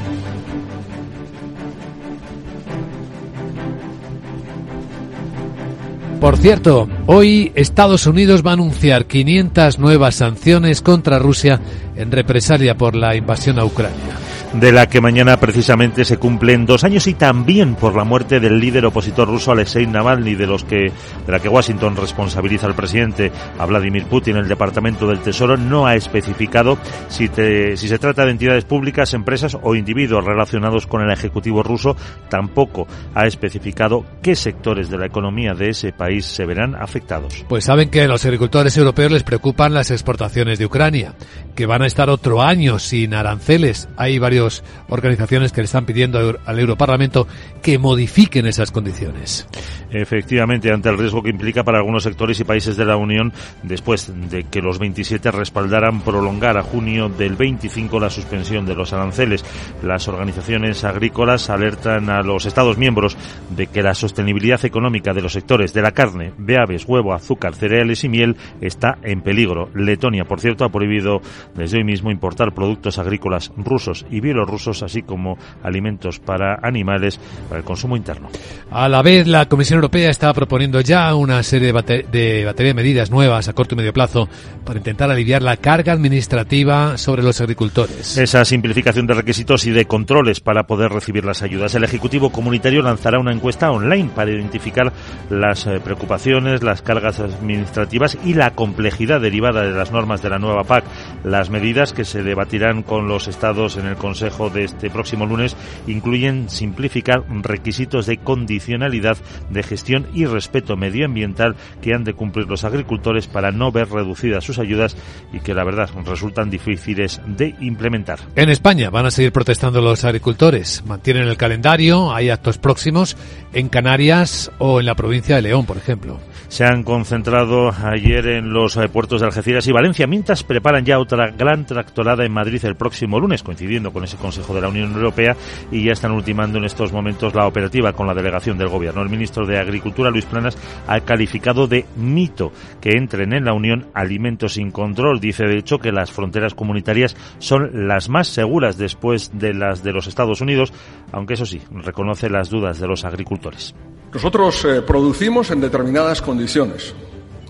[6.20, 11.62] Por cierto, hoy Estados Unidos va a anunciar 500 nuevas sanciones contra Rusia
[11.96, 14.27] en represalia por la invasión a Ucrania
[14.60, 18.60] de la que mañana precisamente se cumplen dos años y también por la muerte del
[18.60, 20.92] líder opositor ruso Alexei Navalny, de los que
[21.26, 24.38] de la que Washington responsabiliza al presidente a Vladimir Putin.
[24.38, 29.56] El Departamento del Tesoro no ha especificado si, si se trata de entidades públicas, empresas
[29.62, 31.96] o individuos relacionados con el ejecutivo ruso.
[32.30, 37.46] Tampoco ha especificado qué sectores de la economía de ese país se verán afectados.
[37.48, 41.14] Pues saben que a los agricultores europeos les preocupan las exportaciones de Ucrania,
[41.56, 43.88] que van a estar otro año sin aranceles.
[43.98, 44.47] Hay varios
[44.90, 47.28] organizaciones que le están pidiendo al Europarlamento
[47.62, 49.48] que modifiquen esas condiciones.
[49.92, 53.32] Efectivamente, ante el riesgo que implica para algunos sectores y países de la Unión,
[53.64, 58.94] después de que los 27 respaldaran prolongar a junio del 25 la suspensión de los
[58.94, 59.46] aranceles,
[59.84, 63.18] las organizaciones agrícolas alertan a los Estados miembros
[63.50, 67.56] de que la sostenibilidad económica de los sectores de la carne, de aves, huevo, azúcar,
[67.56, 69.70] cereales y miel está en peligro.
[69.74, 71.22] Letonia, por cierto, ha prohibido
[71.56, 77.60] desde hoy mismo importar productos agrícolas rusos y bielorrusos, así como alimentos para animales para
[77.60, 78.30] el consumo interno.
[78.70, 83.10] A la vez, la Comisión Europea está proponiendo ya una serie de, batería de medidas
[83.10, 84.28] nuevas a corto y medio plazo
[84.66, 88.18] para intentar aliviar la carga administrativa sobre los agricultores.
[88.18, 91.74] Esa simplificación de requisitos y de controles para poder recibir las ayudas.
[91.76, 94.92] El Ejecutivo Comunitario lanzará una encuesta online para identificar
[95.30, 100.40] las eh, preocupaciones, las cargas administrativas y la complejidad derivada de las normas de la
[100.40, 100.84] nueva PAC.
[101.24, 105.28] Las medidas que se debatirán con los estados en el Consejo Consejo de este próximo
[105.28, 105.56] lunes
[105.86, 109.16] incluyen simplificar requisitos de condicionalidad
[109.52, 114.44] de gestión y respeto medioambiental que han de cumplir los agricultores para no ver reducidas
[114.44, 114.98] sus ayudas
[115.32, 118.18] y que la verdad resultan difíciles de implementar.
[118.36, 120.84] En España van a seguir protestando los agricultores.
[120.88, 123.16] Mantienen el calendario, hay actos próximos
[123.54, 126.18] en Canarias o en la provincia de León, por ejemplo.
[126.48, 130.98] Se han concentrado ayer en los eh, puertos de Algeciras y Valencia, mientras preparan ya
[130.98, 134.94] otra gran tractorada en Madrid el próximo lunes, coincidiendo con ese Consejo de la Unión
[134.94, 135.36] Europea,
[135.72, 139.02] y ya están ultimando en estos momentos la operativa con la delegación del Gobierno.
[139.02, 142.52] El ministro de Agricultura, Luis Planas, ha calificado de mito
[142.82, 145.20] que entren en la Unión alimentos sin control.
[145.20, 149.94] Dice, de hecho, que las fronteras comunitarias son las más seguras después de las de
[149.94, 150.74] los Estados Unidos,
[151.12, 153.76] aunque eso sí, reconoce las dudas de los agricultores.
[154.14, 156.96] Nosotros eh, producimos en determinadas condiciones.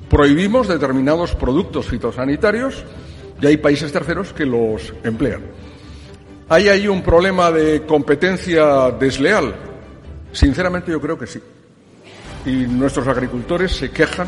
[0.09, 2.83] Prohibimos determinados productos fitosanitarios
[3.41, 5.41] y hay países terceros que los emplean.
[6.49, 9.53] ¿Hay ahí un problema de competencia desleal?
[10.31, 11.41] Sinceramente yo creo que sí.
[12.45, 14.27] Y nuestros agricultores se quejan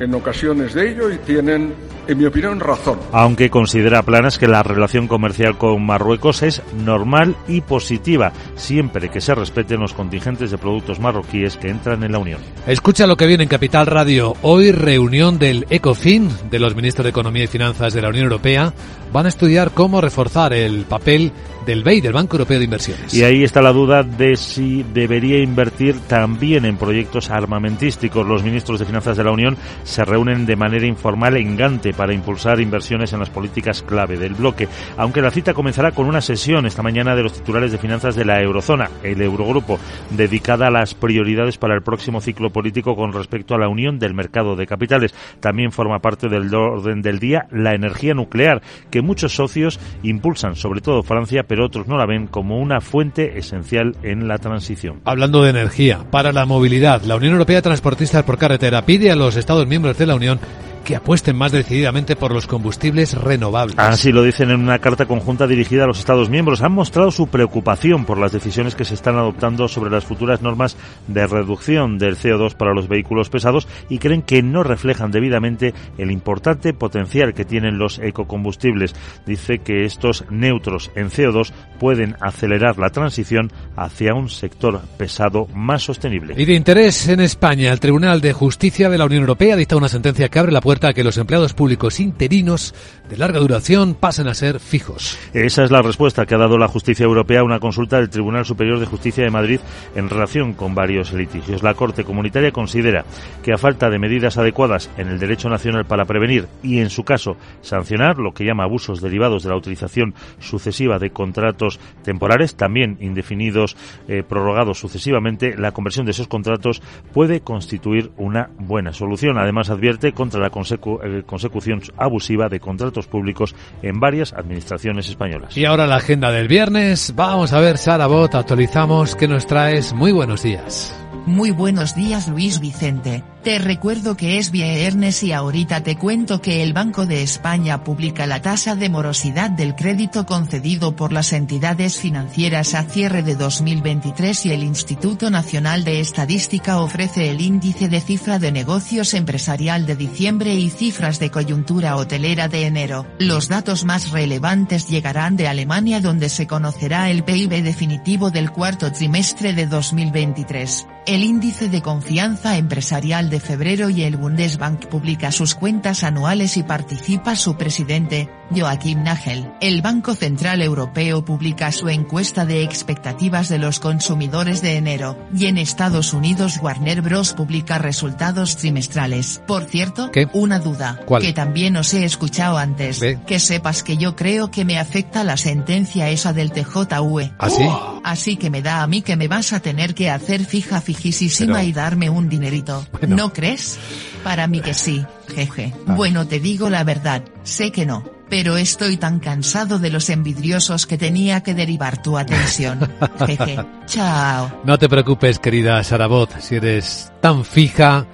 [0.00, 1.74] en ocasiones de ello y tienen,
[2.08, 2.98] en mi opinión, razón.
[3.12, 9.20] Aunque considera Planas que la relación comercial con Marruecos es normal y positiva, siempre que
[9.20, 12.40] se respeten los contingentes de productos marroquíes que entran en la Unión.
[12.66, 14.34] Escucha lo que viene en Capital Radio.
[14.42, 18.72] Hoy reunión del ECOFIN, de los ministros de Economía y Finanzas de la Unión Europea,
[19.12, 21.32] van a estudiar cómo reforzar el papel
[21.68, 23.12] del BEI, del Banco Europeo de Inversiones.
[23.12, 28.26] Y ahí está la duda de si debería invertir también en proyectos armamentísticos.
[28.26, 29.54] Los ministros de Finanzas de la Unión
[29.84, 34.34] se reúnen de manera informal en Gante para impulsar inversiones en las políticas clave del
[34.34, 38.14] bloque, aunque la cita comenzará con una sesión esta mañana de los titulares de finanzas
[38.14, 39.80] de la Eurozona, el Eurogrupo,
[40.10, 44.14] dedicada a las prioridades para el próximo ciclo político con respecto a la unión del
[44.14, 45.12] mercado de capitales.
[45.40, 50.80] También forma parte del orden del día la energía nuclear, que muchos socios impulsan, sobre
[50.80, 55.00] todo Francia, pero otros no la ven como una fuente esencial en la transición.
[55.04, 59.34] Hablando de energía, para la movilidad, la Unión Europea Transportistas por Carretera pide a los
[59.34, 60.38] Estados miembros de la Unión
[60.78, 63.78] que apuesten más decididamente por los combustibles renovables.
[63.78, 66.62] Así lo dicen en una carta conjunta dirigida a los Estados miembros.
[66.62, 70.76] Han mostrado su preocupación por las decisiones que se están adoptando sobre las futuras normas
[71.06, 76.10] de reducción del CO2 para los vehículos pesados y creen que no reflejan debidamente el
[76.10, 78.94] importante potencial que tienen los ecocombustibles.
[79.26, 85.82] Dice que estos neutros en CO2 pueden acelerar la transición hacia un sector pesado más
[85.82, 86.34] sostenible.
[86.36, 89.88] Y de interés en España, el Tribunal de Justicia de la Unión Europea dicta una
[89.88, 92.74] sentencia que abre la puerta a que los empleados públicos interinos
[93.08, 95.18] de larga duración pasen a ser fijos.
[95.32, 98.44] Esa es la respuesta que ha dado la justicia europea a una consulta del Tribunal
[98.44, 99.60] Superior de Justicia de Madrid
[99.94, 101.62] en relación con varios litigios.
[101.62, 103.06] La Corte Comunitaria considera
[103.42, 107.02] que a falta de medidas adecuadas en el derecho nacional para prevenir y, en su
[107.02, 112.98] caso, sancionar lo que llama abusos derivados de la utilización sucesiva de contratos temporales, también
[113.00, 113.74] indefinidos,
[114.06, 116.82] eh, prorrogados sucesivamente, la conversión de esos contratos
[117.14, 119.38] puede constituir una buena solución.
[119.38, 125.56] Además, advierte contra la consecu eh, consecución abusiva de contratos públicos en varias administraciones españolas.
[125.56, 127.12] Y ahora la agenda del viernes.
[127.14, 129.14] Vamos a ver, Sara Bot, actualizamos.
[129.14, 129.92] ¿Qué nos traes?
[129.92, 130.94] Muy buenos días.
[131.26, 133.22] Muy buenos días Luis Vicente.
[133.48, 138.26] Te recuerdo que es viernes y ahorita te cuento que el Banco de España publica
[138.26, 144.44] la tasa de morosidad del crédito concedido por las entidades financieras a cierre de 2023
[144.44, 149.96] y el Instituto Nacional de Estadística ofrece el índice de cifra de negocios empresarial de
[149.96, 153.06] diciembre y cifras de coyuntura hotelera de enero.
[153.18, 158.92] Los datos más relevantes llegarán de Alemania donde se conocerá el PIB definitivo del cuarto
[158.92, 160.86] trimestre de 2023.
[161.06, 166.62] El índice de confianza empresarial de febrero y el Bundesbank publica sus cuentas anuales y
[166.62, 169.50] participa su presidente, Joachim Nagel.
[169.60, 175.46] El Banco Central Europeo publica su encuesta de expectativas de los consumidores de enero, y
[175.46, 177.34] en Estados Unidos Warner Bros.
[177.34, 179.42] publica resultados trimestrales.
[179.46, 181.22] Por cierto, una duda, ¿Cuál?
[181.22, 183.18] que también os he escuchado antes, Ve.
[183.26, 187.32] que sepas que yo creo que me afecta la sentencia esa del TJUE.
[187.38, 187.66] ¿Ah, sí?
[188.04, 191.54] Así que me da a mí que me vas a tener que hacer fija fijísima
[191.58, 192.86] Pero- y darme un dinerito.
[192.92, 193.16] Bueno.
[193.18, 193.80] ¿No crees?
[194.22, 195.04] Para mí que sí,
[195.34, 195.74] jeje.
[195.88, 195.94] Ah.
[195.96, 198.04] Bueno te digo la verdad, sé que no.
[198.30, 202.78] Pero estoy tan cansado de los envidiosos que tenía que derivar tu atención.
[203.26, 203.58] Jeje.
[203.86, 204.60] Chao.
[204.64, 208.06] No te preocupes, querida Sarabot, si eres tan fija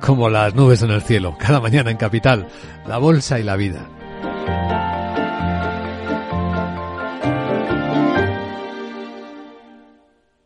[0.00, 1.36] como las nubes en el cielo.
[1.38, 2.48] Cada mañana en Capital,
[2.86, 3.86] la bolsa y la vida.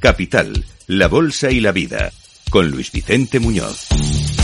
[0.00, 2.10] Capital, la Bolsa y la Vida,
[2.48, 3.88] con Luis Vicente Muñoz.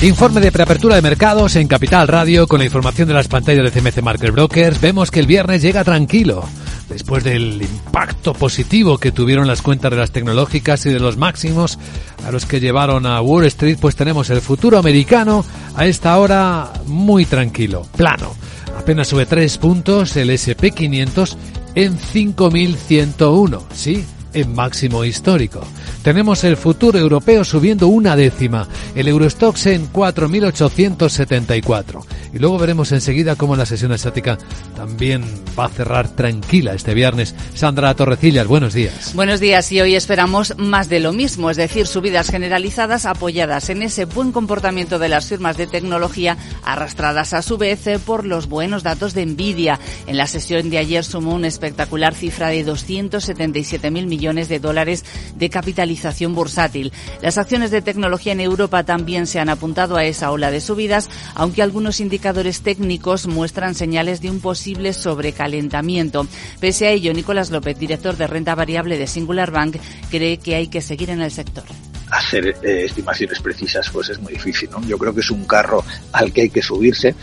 [0.02, 3.80] Informe de preapertura de mercados en Capital Radio con la información de las pantallas de
[3.80, 4.82] CMC Market Brokers.
[4.82, 6.44] Vemos que el viernes llega tranquilo.
[6.90, 11.78] Después del impacto positivo que tuvieron las cuentas de las tecnológicas y de los máximos
[12.26, 15.42] a los que llevaron a Wall Street, pues tenemos el futuro americano
[15.74, 18.36] a esta hora muy tranquilo, plano.
[18.78, 21.34] Apenas sube tres puntos el SP500
[21.74, 23.66] en 5101.
[23.74, 24.04] Sí,
[24.36, 25.66] en máximo histórico.
[26.02, 32.04] Tenemos el futuro europeo subiendo una décima, el Eurostox en 4.874.
[32.34, 34.36] Y luego veremos enseguida cómo la sesión asiática
[34.76, 35.24] también
[35.58, 37.34] va a cerrar tranquila este viernes.
[37.54, 39.14] Sandra Torrecillas, buenos días.
[39.14, 43.80] Buenos días y hoy esperamos más de lo mismo, es decir, subidas generalizadas apoyadas en
[43.80, 48.48] ese buen comportamiento de las firmas de tecnología, arrastradas a su vez eh, por los
[48.48, 49.80] buenos datos de Nvidia.
[50.06, 55.04] En la sesión de ayer sumó una espectacular cifra de 277.000 millones de dólares
[55.36, 56.92] de capitalización bursátil.
[57.22, 61.08] Las acciones de tecnología en Europa también se han apuntado a esa ola de subidas,
[61.36, 66.26] aunque algunos indicadores técnicos muestran señales de un posible sobrecalentamiento.
[66.58, 69.76] Pese a ello, Nicolás López, director de renta variable de Singular Bank,
[70.10, 71.64] cree que hay que seguir en el sector
[72.10, 74.80] hacer eh, estimaciones precisas pues es muy difícil ¿no?
[74.86, 77.16] yo creo que es un carro al que hay que subirse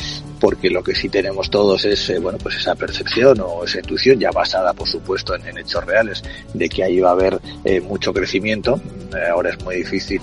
[0.43, 4.19] porque lo que sí tenemos todos es eh, bueno pues esa percepción o esa intuición
[4.19, 6.21] ya basada por supuesto en, hechos reales
[6.53, 8.77] de que ahí va a haber eh, mucho crecimiento.
[9.15, 10.19] Eh, ahora es muy difícil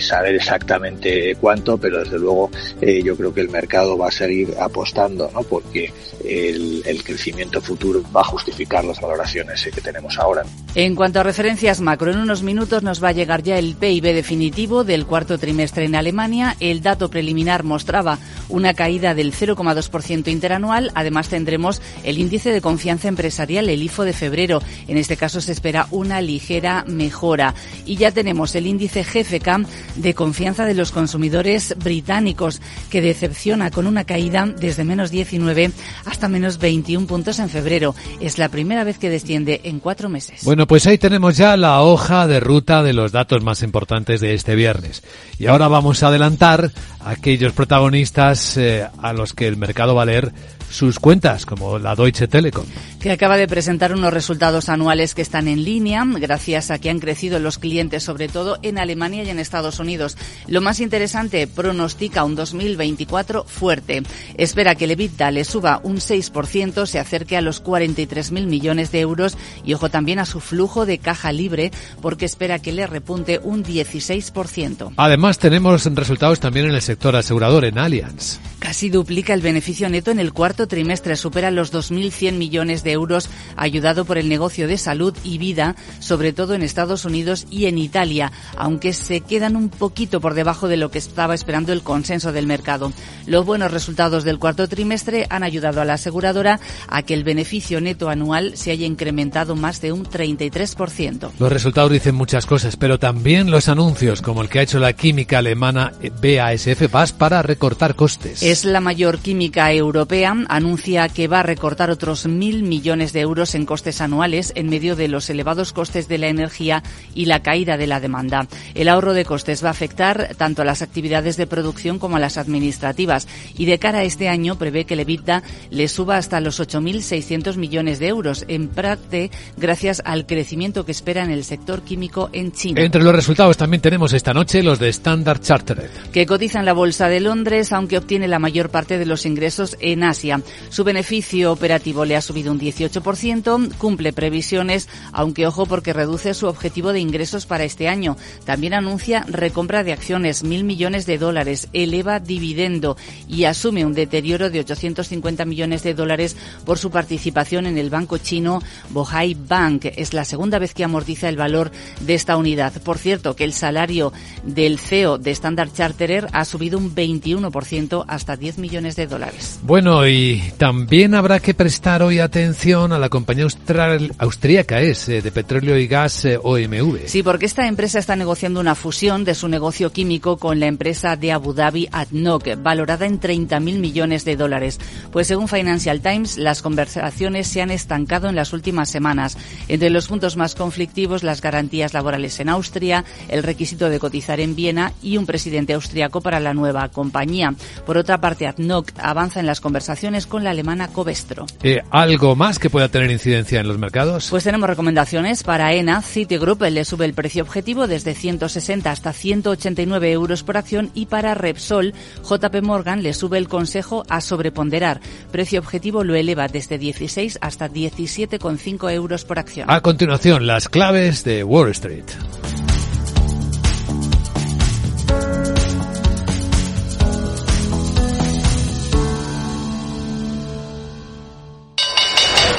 [0.00, 2.50] saber exactamente cuánto pero desde luego
[2.80, 5.92] yo creo que el mercado va a seguir apostando no porque
[6.24, 10.44] el, el crecimiento futuro va a justificar las valoraciones que tenemos ahora.
[10.74, 14.14] En cuanto a referencias macro en unos minutos nos va a llegar ya el PIB
[14.14, 16.56] definitivo del cuarto trimestre en Alemania.
[16.60, 20.90] El dato preliminar mostraba una caída del 0,2% interanual.
[20.94, 24.62] Además, tendremos el índice de confianza empresarial, el IFO de febrero.
[24.86, 27.54] En este caso se espera una ligera mejora.
[27.84, 29.66] Y ya tenemos el índice GFK
[29.96, 35.72] de confianza de los consumidores británicos, que decepciona con una caída desde menos 19
[36.04, 37.94] hasta menos 21 puntos en febrero.
[38.20, 40.44] Es la primera vez que desciende en cuatro meses.
[40.44, 44.34] Bueno, pues ahí tenemos ya la hoja de ruta de los datos más importantes de
[44.34, 45.02] este viernes.
[45.38, 46.70] Y ahora vamos a adelantar
[47.00, 50.32] a aquellos protagonistas eh, a los que el mercado va a leer
[50.72, 52.64] sus cuentas, como la Deutsche Telekom.
[52.98, 56.98] Que acaba de presentar unos resultados anuales que están en línea, gracias a que han
[56.98, 60.16] crecido los clientes, sobre todo en Alemania y en Estados Unidos.
[60.46, 64.02] Lo más interesante, pronostica un 2024 fuerte.
[64.36, 69.00] Espera que el EBITDA le suba un 6%, se acerque a los 43.000 millones de
[69.00, 71.70] euros y ojo también a su flujo de caja libre,
[72.00, 74.94] porque espera que le repunte un 16%.
[74.96, 78.38] Además, tenemos resultados también en el sector asegurador, en Allianz.
[78.58, 83.28] Casi duplica el beneficio neto en el cuarto trimestre, supera los 2.100 millones de euros,
[83.56, 87.78] ayudado por el negocio de salud y vida, sobre todo en Estados Unidos y en
[87.78, 92.32] Italia, aunque se quedan un poquito por debajo de lo que estaba esperando el consenso
[92.32, 92.92] del mercado.
[93.26, 97.80] Los buenos resultados del cuarto trimestre han ayudado a la aseguradora a que el beneficio
[97.80, 101.30] neto anual se haya incrementado más de un 33%.
[101.38, 104.92] Los resultados dicen muchas cosas, pero también los anuncios, como el que ha hecho la
[104.92, 111.42] química alemana BASF para recortar costes es la mayor química europea, anuncia que va a
[111.42, 116.08] recortar otros mil millones de euros en costes anuales en medio de los elevados costes
[116.08, 116.82] de la energía
[117.14, 118.46] y la caída de la demanda.
[118.74, 122.20] El ahorro de costes va a afectar tanto a las actividades de producción como a
[122.20, 123.26] las administrativas
[123.56, 127.56] y de cara a este año prevé que el EBITDA le suba hasta los 8.600
[127.56, 132.52] millones de euros, en parte gracias al crecimiento que espera en el sector químico en
[132.52, 132.82] China.
[132.82, 135.90] Entre los resultados también tenemos esta noche los de Standard Chartered.
[136.12, 140.04] Que cotizan la Bolsa de Londres, aunque obtiene la mayor parte de los ingresos en
[140.04, 140.41] Asia.
[140.70, 146.46] Su beneficio operativo le ha subido un 18%, cumple previsiones, aunque ojo porque reduce su
[146.46, 148.16] objetivo de ingresos para este año.
[148.44, 152.96] También anuncia recompra de acciones, mil millones de dólares, eleva dividendo
[153.28, 158.18] y asume un deterioro de 850 millones de dólares por su participación en el banco
[158.18, 159.86] chino Bohai Bank.
[159.96, 161.70] Es la segunda vez que amortiza el valor
[162.00, 162.72] de esta unidad.
[162.82, 164.12] Por cierto, que el salario
[164.44, 169.60] del CEO de Standard Charterer ha subido un 21% hasta 10 millones de dólares.
[169.62, 175.22] Bueno, y También habrá que prestar hoy atención a la compañía austral, austríaca es, eh,
[175.22, 177.06] de petróleo y gas eh, OMV.
[177.06, 181.16] Sí, porque esta empresa está negociando una fusión de su negocio químico con la empresa
[181.16, 184.78] de Abu Dhabi ADNOC, valorada en 30.000 millones de dólares.
[185.10, 189.36] Pues según Financial Times, las conversaciones se han estancado en las últimas semanas.
[189.68, 194.54] Entre los puntos más conflictivos, las garantías laborales en Austria, el requisito de cotizar en
[194.54, 197.54] Viena y un presidente austriaco para la nueva compañía.
[197.86, 201.46] Por otra parte, ADNOC avanza en las conversaciones con la alemana Covestro.
[201.62, 204.28] Eh, ¿Algo más que pueda tener incidencia en los mercados?
[204.30, 206.02] Pues tenemos recomendaciones para ENA.
[206.02, 211.34] Citigroup le sube el precio objetivo desde 160 hasta 189 euros por acción y para
[211.34, 215.00] Repsol, JP Morgan le sube el consejo a sobreponderar.
[215.30, 219.70] Precio objetivo lo eleva desde 16 hasta 17,5 euros por acción.
[219.70, 222.04] A continuación, las claves de Wall Street.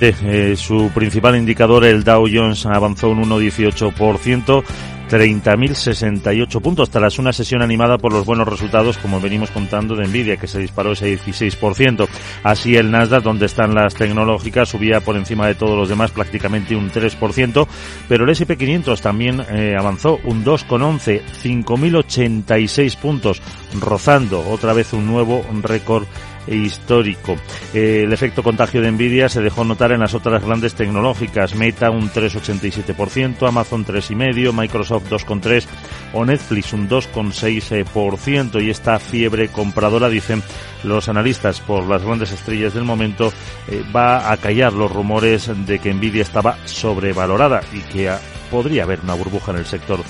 [0.00, 4.64] Eh, su principal indicador, el Dow Jones, avanzó un 1,18%.
[5.10, 10.36] 30.068 puntos tras una sesión animada por los buenos resultados, como venimos contando, de Nvidia,
[10.36, 12.06] que se disparó ese 16%.
[12.44, 16.76] Así el Nasdaq, donde están las tecnológicas, subía por encima de todos los demás prácticamente
[16.76, 17.66] un 3%,
[18.08, 23.42] pero el S&P 500 también eh, avanzó un 2,11, 5.086 puntos,
[23.80, 26.06] rozando otra vez un nuevo récord
[26.46, 27.36] histórico.
[27.74, 31.54] Eh, el efecto contagio de Nvidia se dejó notar en las otras grandes tecnológicas.
[31.54, 35.66] Meta un 3,87%, Amazon 3,5%, Microsoft 2,3%
[36.12, 38.62] o Netflix un 2,6%.
[38.62, 40.42] Y esta fiebre compradora, dicen
[40.84, 43.32] los analistas, por las grandes estrellas del momento,
[43.68, 48.10] eh, va a callar los rumores de que Nvidia estaba sobrevalorada y que
[48.50, 50.00] podría haber una burbuja en el sector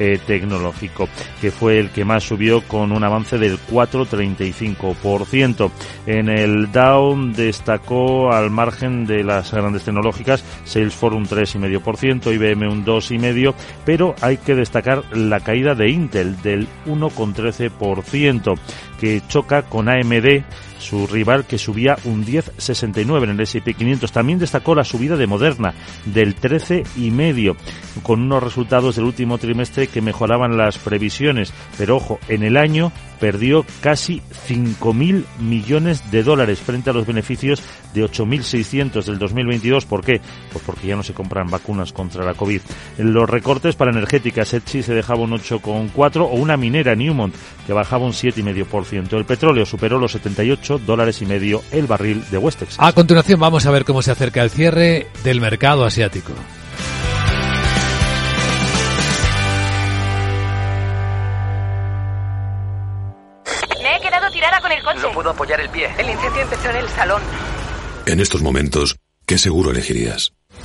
[0.00, 1.08] eh, tecnológico,
[1.40, 5.72] que fue el que más subió con un avance del 4,35%.
[6.06, 12.84] En el Dow destacó al margen de las grandes tecnológicas Salesforce un 3,5%, IBM un
[12.84, 18.56] 2,5%, pero hay que destacar la caída de Intel del 1,13%,
[19.00, 20.44] que choca con AMD
[20.78, 24.12] su rival que subía un 10,69 en el S&P 500.
[24.12, 25.74] También destacó la subida de Moderna
[26.06, 27.56] del 13,5
[28.02, 32.92] con unos resultados del último trimestre que mejoraban las previsiones, pero ojo, en el año
[33.18, 37.62] perdió casi 5.000 millones de dólares frente a los beneficios
[37.94, 39.86] de 8.600 del 2022.
[39.86, 40.20] ¿Por qué?
[40.52, 42.60] Pues porque ya no se compran vacunas contra la COVID.
[42.98, 47.34] Los recortes para energéticas, Etsy se dejaba un 8,4 o una minera Newmont
[47.66, 49.16] que bajaba un 7,5%.
[49.16, 52.76] El petróleo superó los 78 dólares y medio el barril de West Texas.
[52.78, 56.32] A continuación vamos a ver cómo se acerca el cierre del mercado asiático.
[63.82, 65.00] Me he quedado tirada con el coche.
[65.00, 65.88] No puedo apoyar el pie.
[65.98, 67.22] El incendio empezó en el salón.
[68.06, 68.96] En estos momentos,
[69.26, 70.32] ¿qué seguro elegirías?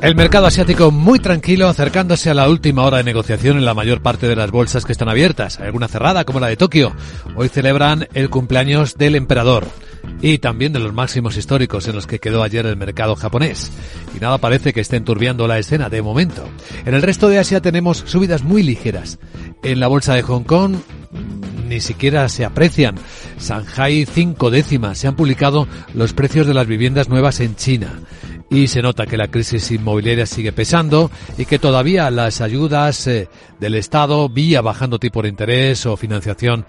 [0.00, 4.00] El mercado asiático muy tranquilo, acercándose a la última hora de negociación en la mayor
[4.00, 5.58] parte de las bolsas que están abiertas.
[5.58, 6.94] Hay alguna cerrada, como la de Tokio.
[7.34, 9.66] Hoy celebran el cumpleaños del emperador
[10.22, 13.72] y también de los máximos históricos en los que quedó ayer el mercado japonés.
[14.16, 16.48] Y nada parece que esté enturbiando la escena de momento.
[16.86, 19.18] En el resto de Asia tenemos subidas muy ligeras.
[19.64, 20.76] En la bolsa de Hong Kong
[21.68, 22.94] ni siquiera se aprecian.
[23.40, 24.96] Shanghai cinco décimas.
[24.98, 27.98] Se han publicado los precios de las viviendas nuevas en China
[28.50, 33.28] y se nota que la crisis inmobiliaria sigue pesando y que todavía las ayudas eh,
[33.60, 36.64] del Estado vía bajando tipo de interés o financiación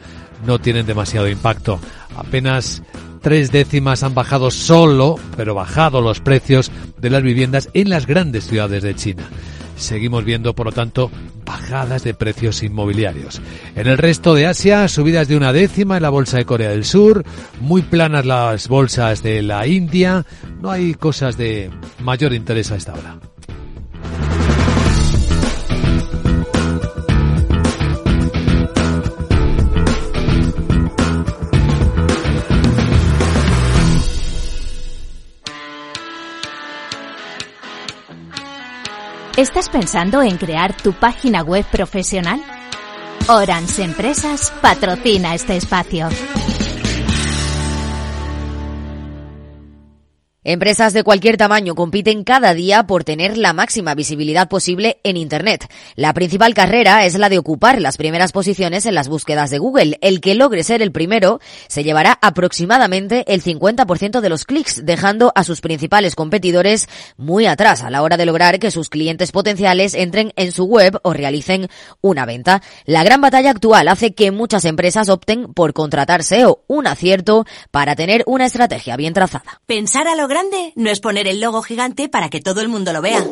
[0.46, 1.80] no tienen demasiado impacto.
[2.16, 2.84] Apenas
[3.22, 8.46] tres décimas han bajado solo, pero bajado los precios de las viviendas en las grandes
[8.48, 9.30] ciudades de China.
[9.78, 11.10] Seguimos viendo, por lo tanto,
[11.50, 13.41] bajadas de precios inmobiliarios.
[13.76, 16.86] En el resto de Asia, subidas de una décima en la bolsa de Corea del
[16.86, 17.26] Sur,
[17.60, 20.28] muy planas las bolsas de la India,
[20.62, 21.72] no hay cosas de
[22.04, 23.29] mayor interés a esta hora.
[39.40, 42.42] ¿Estás pensando en crear tu página web profesional?
[43.30, 46.10] Orange Empresas patrocina este espacio.
[50.52, 55.72] Empresas de cualquier tamaño compiten cada día por tener la máxima visibilidad posible en Internet.
[55.93, 60.00] La principal carrera es la de ocupar las primeras posiciones en las búsquedas de Google.
[60.02, 65.32] El que logre ser el primero se llevará aproximadamente el 50% de los clics, dejando
[65.36, 69.93] a sus principales competidores muy atrás a la hora de lograr que sus clientes potenciales
[69.93, 71.68] entren en su web o realicen
[72.02, 72.64] una venta.
[72.86, 77.95] La gran batalla actual hace que muchas empresas opten por contratar SEO, un acierto para
[77.95, 79.62] tener una estrategia bien trazada.
[79.68, 80.28] Pensar a lo
[80.76, 83.26] no es poner el logo gigante para que todo el mundo lo vea.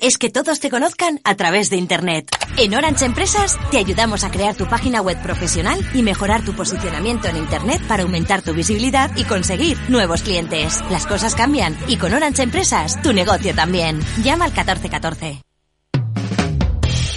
[0.00, 2.28] Es que todos te conozcan a través de Internet.
[2.56, 7.28] En Orange Empresas te ayudamos a crear tu página web profesional y mejorar tu posicionamiento
[7.28, 10.82] en Internet para aumentar tu visibilidad y conseguir nuevos clientes.
[10.90, 14.00] Las cosas cambian y con Orange Empresas tu negocio también.
[14.22, 15.42] Llama al 1414.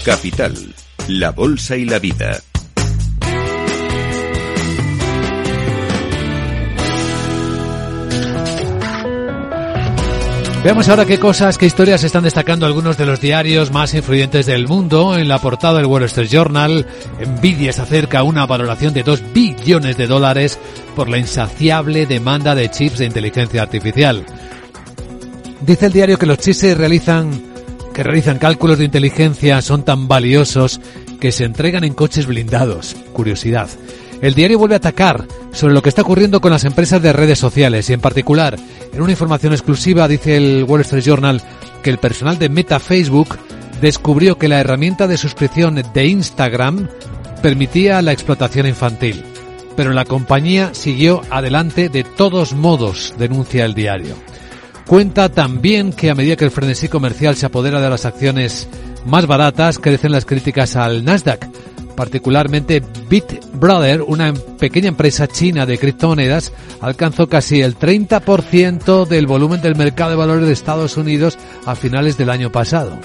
[0.04, 0.76] Capital,
[1.08, 2.42] la Bolsa y la Vida.
[10.68, 14.68] Veamos ahora qué cosas, qué historias están destacando algunos de los diarios más influyentes del
[14.68, 15.18] mundo.
[15.18, 16.86] En la portada del Wall Street Journal,
[17.26, 20.60] Nvidia se acerca a una valoración de 2 billones de dólares
[20.94, 24.26] por la insaciable demanda de chips de inteligencia artificial.
[25.62, 27.32] Dice el diario que los chips realizan,
[27.94, 30.82] que realizan cálculos de inteligencia son tan valiosos
[31.22, 32.94] que se entregan en coches blindados.
[33.14, 33.70] Curiosidad.
[34.22, 37.38] El diario vuelve a atacar sobre lo que está ocurriendo con las empresas de redes
[37.38, 38.58] sociales y en particular,
[38.92, 41.42] en una información exclusiva dice el Wall Street Journal
[41.84, 43.38] que el personal de Meta Facebook
[43.80, 46.88] descubrió que la herramienta de suscripción de Instagram
[47.42, 49.24] permitía la explotación infantil.
[49.76, 54.16] Pero la compañía siguió adelante de todos modos, denuncia el diario.
[54.88, 58.68] Cuenta también que a medida que el frenesí comercial se apodera de las acciones
[59.06, 61.48] más baratas, crecen las críticas al Nasdaq,
[61.98, 69.76] particularmente BitBrother, una pequeña empresa china de criptomonedas, alcanzó casi el 30% del volumen del
[69.76, 73.00] mercado de valores de Estados Unidos a finales del año pasado.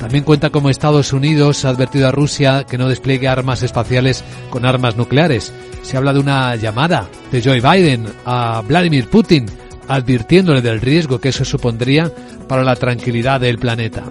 [0.00, 4.66] También cuenta como Estados Unidos ha advertido a Rusia que no despliegue armas espaciales con
[4.66, 5.52] armas nucleares.
[5.82, 9.46] Se habla de una llamada de Joe Biden a Vladimir Putin
[9.86, 12.10] advirtiéndole del riesgo que eso supondría
[12.48, 14.02] para la tranquilidad del planeta.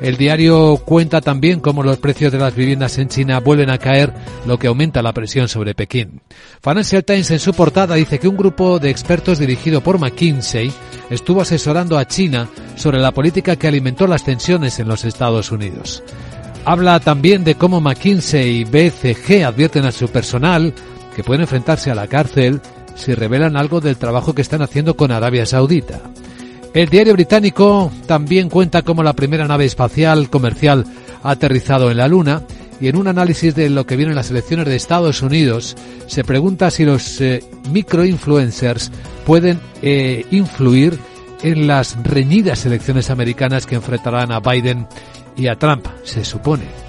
[0.00, 4.12] El diario cuenta también cómo los precios de las viviendas en China vuelven a caer,
[4.46, 6.20] lo que aumenta la presión sobre Pekín.
[6.62, 10.70] Financial Times en su portada dice que un grupo de expertos dirigido por McKinsey
[11.08, 16.02] estuvo asesorando a China sobre la política que alimentó las tensiones en los Estados Unidos.
[16.66, 20.74] Habla también de cómo McKinsey y BCG advierten a su personal
[21.14, 22.60] que pueden enfrentarse a la cárcel
[22.96, 26.00] si revelan algo del trabajo que están haciendo con Arabia Saudita.
[26.74, 30.84] El diario británico también cuenta cómo la primera nave espacial comercial
[31.22, 32.42] aterrizado en la Luna
[32.80, 36.24] y en un análisis de lo que viene en las elecciones de Estados Unidos se
[36.24, 38.92] pregunta si los eh, microinfluencers
[39.24, 40.98] pueden eh, influir
[41.42, 44.86] en las reñidas elecciones americanas que enfrentarán a Biden
[45.36, 46.85] y a Trump, se supone.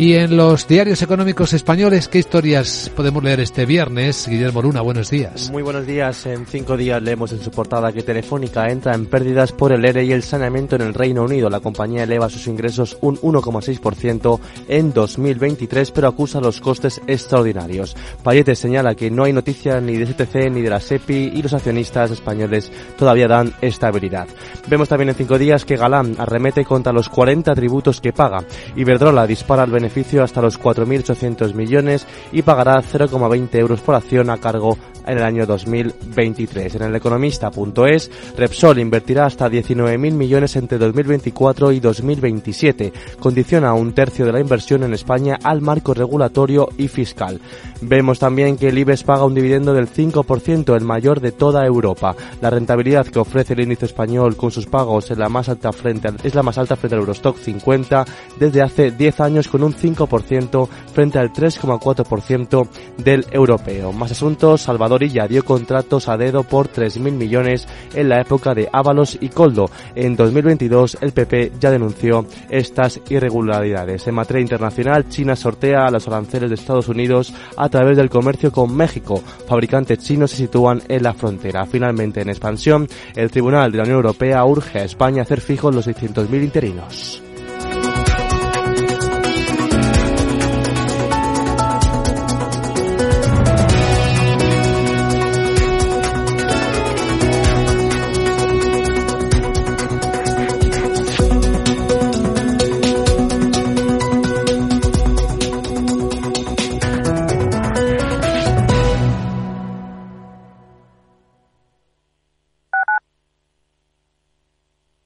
[0.00, 4.26] Y en los diarios económicos españoles, ¿qué historias podemos leer este viernes?
[4.26, 5.50] Guillermo Luna, buenos días.
[5.50, 6.24] Muy buenos días.
[6.24, 10.04] En cinco días leemos en su portada que Telefónica entra en pérdidas por el ERE
[10.04, 11.50] y el saneamiento en el Reino Unido.
[11.50, 17.94] La compañía eleva sus ingresos un 1,6% en 2023, pero acusa los costes extraordinarios.
[18.22, 21.52] Payete señala que no hay noticias ni de STC ni de la SEPI y los
[21.52, 24.28] accionistas españoles todavía dan estabilidad.
[24.66, 28.42] Vemos también en cinco días que Galán arremete contra los 40 tributos que paga.
[28.76, 29.89] Iberdrola dispara el beneficio
[30.22, 35.46] hasta los 4.800 millones y pagará 0,20 euros por acción a cargo en el año
[35.46, 36.76] 2023.
[36.76, 42.92] En el economista.es, Repsol invertirá hasta 19.000 millones entre 2024 y 2027.
[43.18, 47.40] Condiciona un tercio de la inversión en España al marco regulatorio y fiscal.
[47.82, 52.14] Vemos también que el IBEX paga un dividendo del 5%, el mayor de toda Europa.
[52.42, 56.08] La rentabilidad que ofrece el índice español con sus pagos es la más alta frente
[56.08, 58.04] al, es la más alta frente al Eurostock 50
[58.38, 63.92] desde hace 10 años con un 5% frente al 3,4% del europeo.
[63.92, 68.68] Más asuntos, Salvador Illa dio contratos a dedo por 3.000 millones en la época de
[68.72, 69.70] Ábalos y Coldo.
[69.94, 74.06] En 2022 el PP ya denunció estas irregularidades.
[74.06, 78.52] En materia internacional, China sortea a los aranceles de Estados Unidos a través del comercio
[78.52, 79.22] con México.
[79.46, 81.66] Fabricantes chinos se sitúan en la frontera.
[81.66, 85.86] Finalmente, en expansión, el Tribunal de la Unión Europea urge a España hacer fijos los
[85.86, 87.22] 600.000 interinos.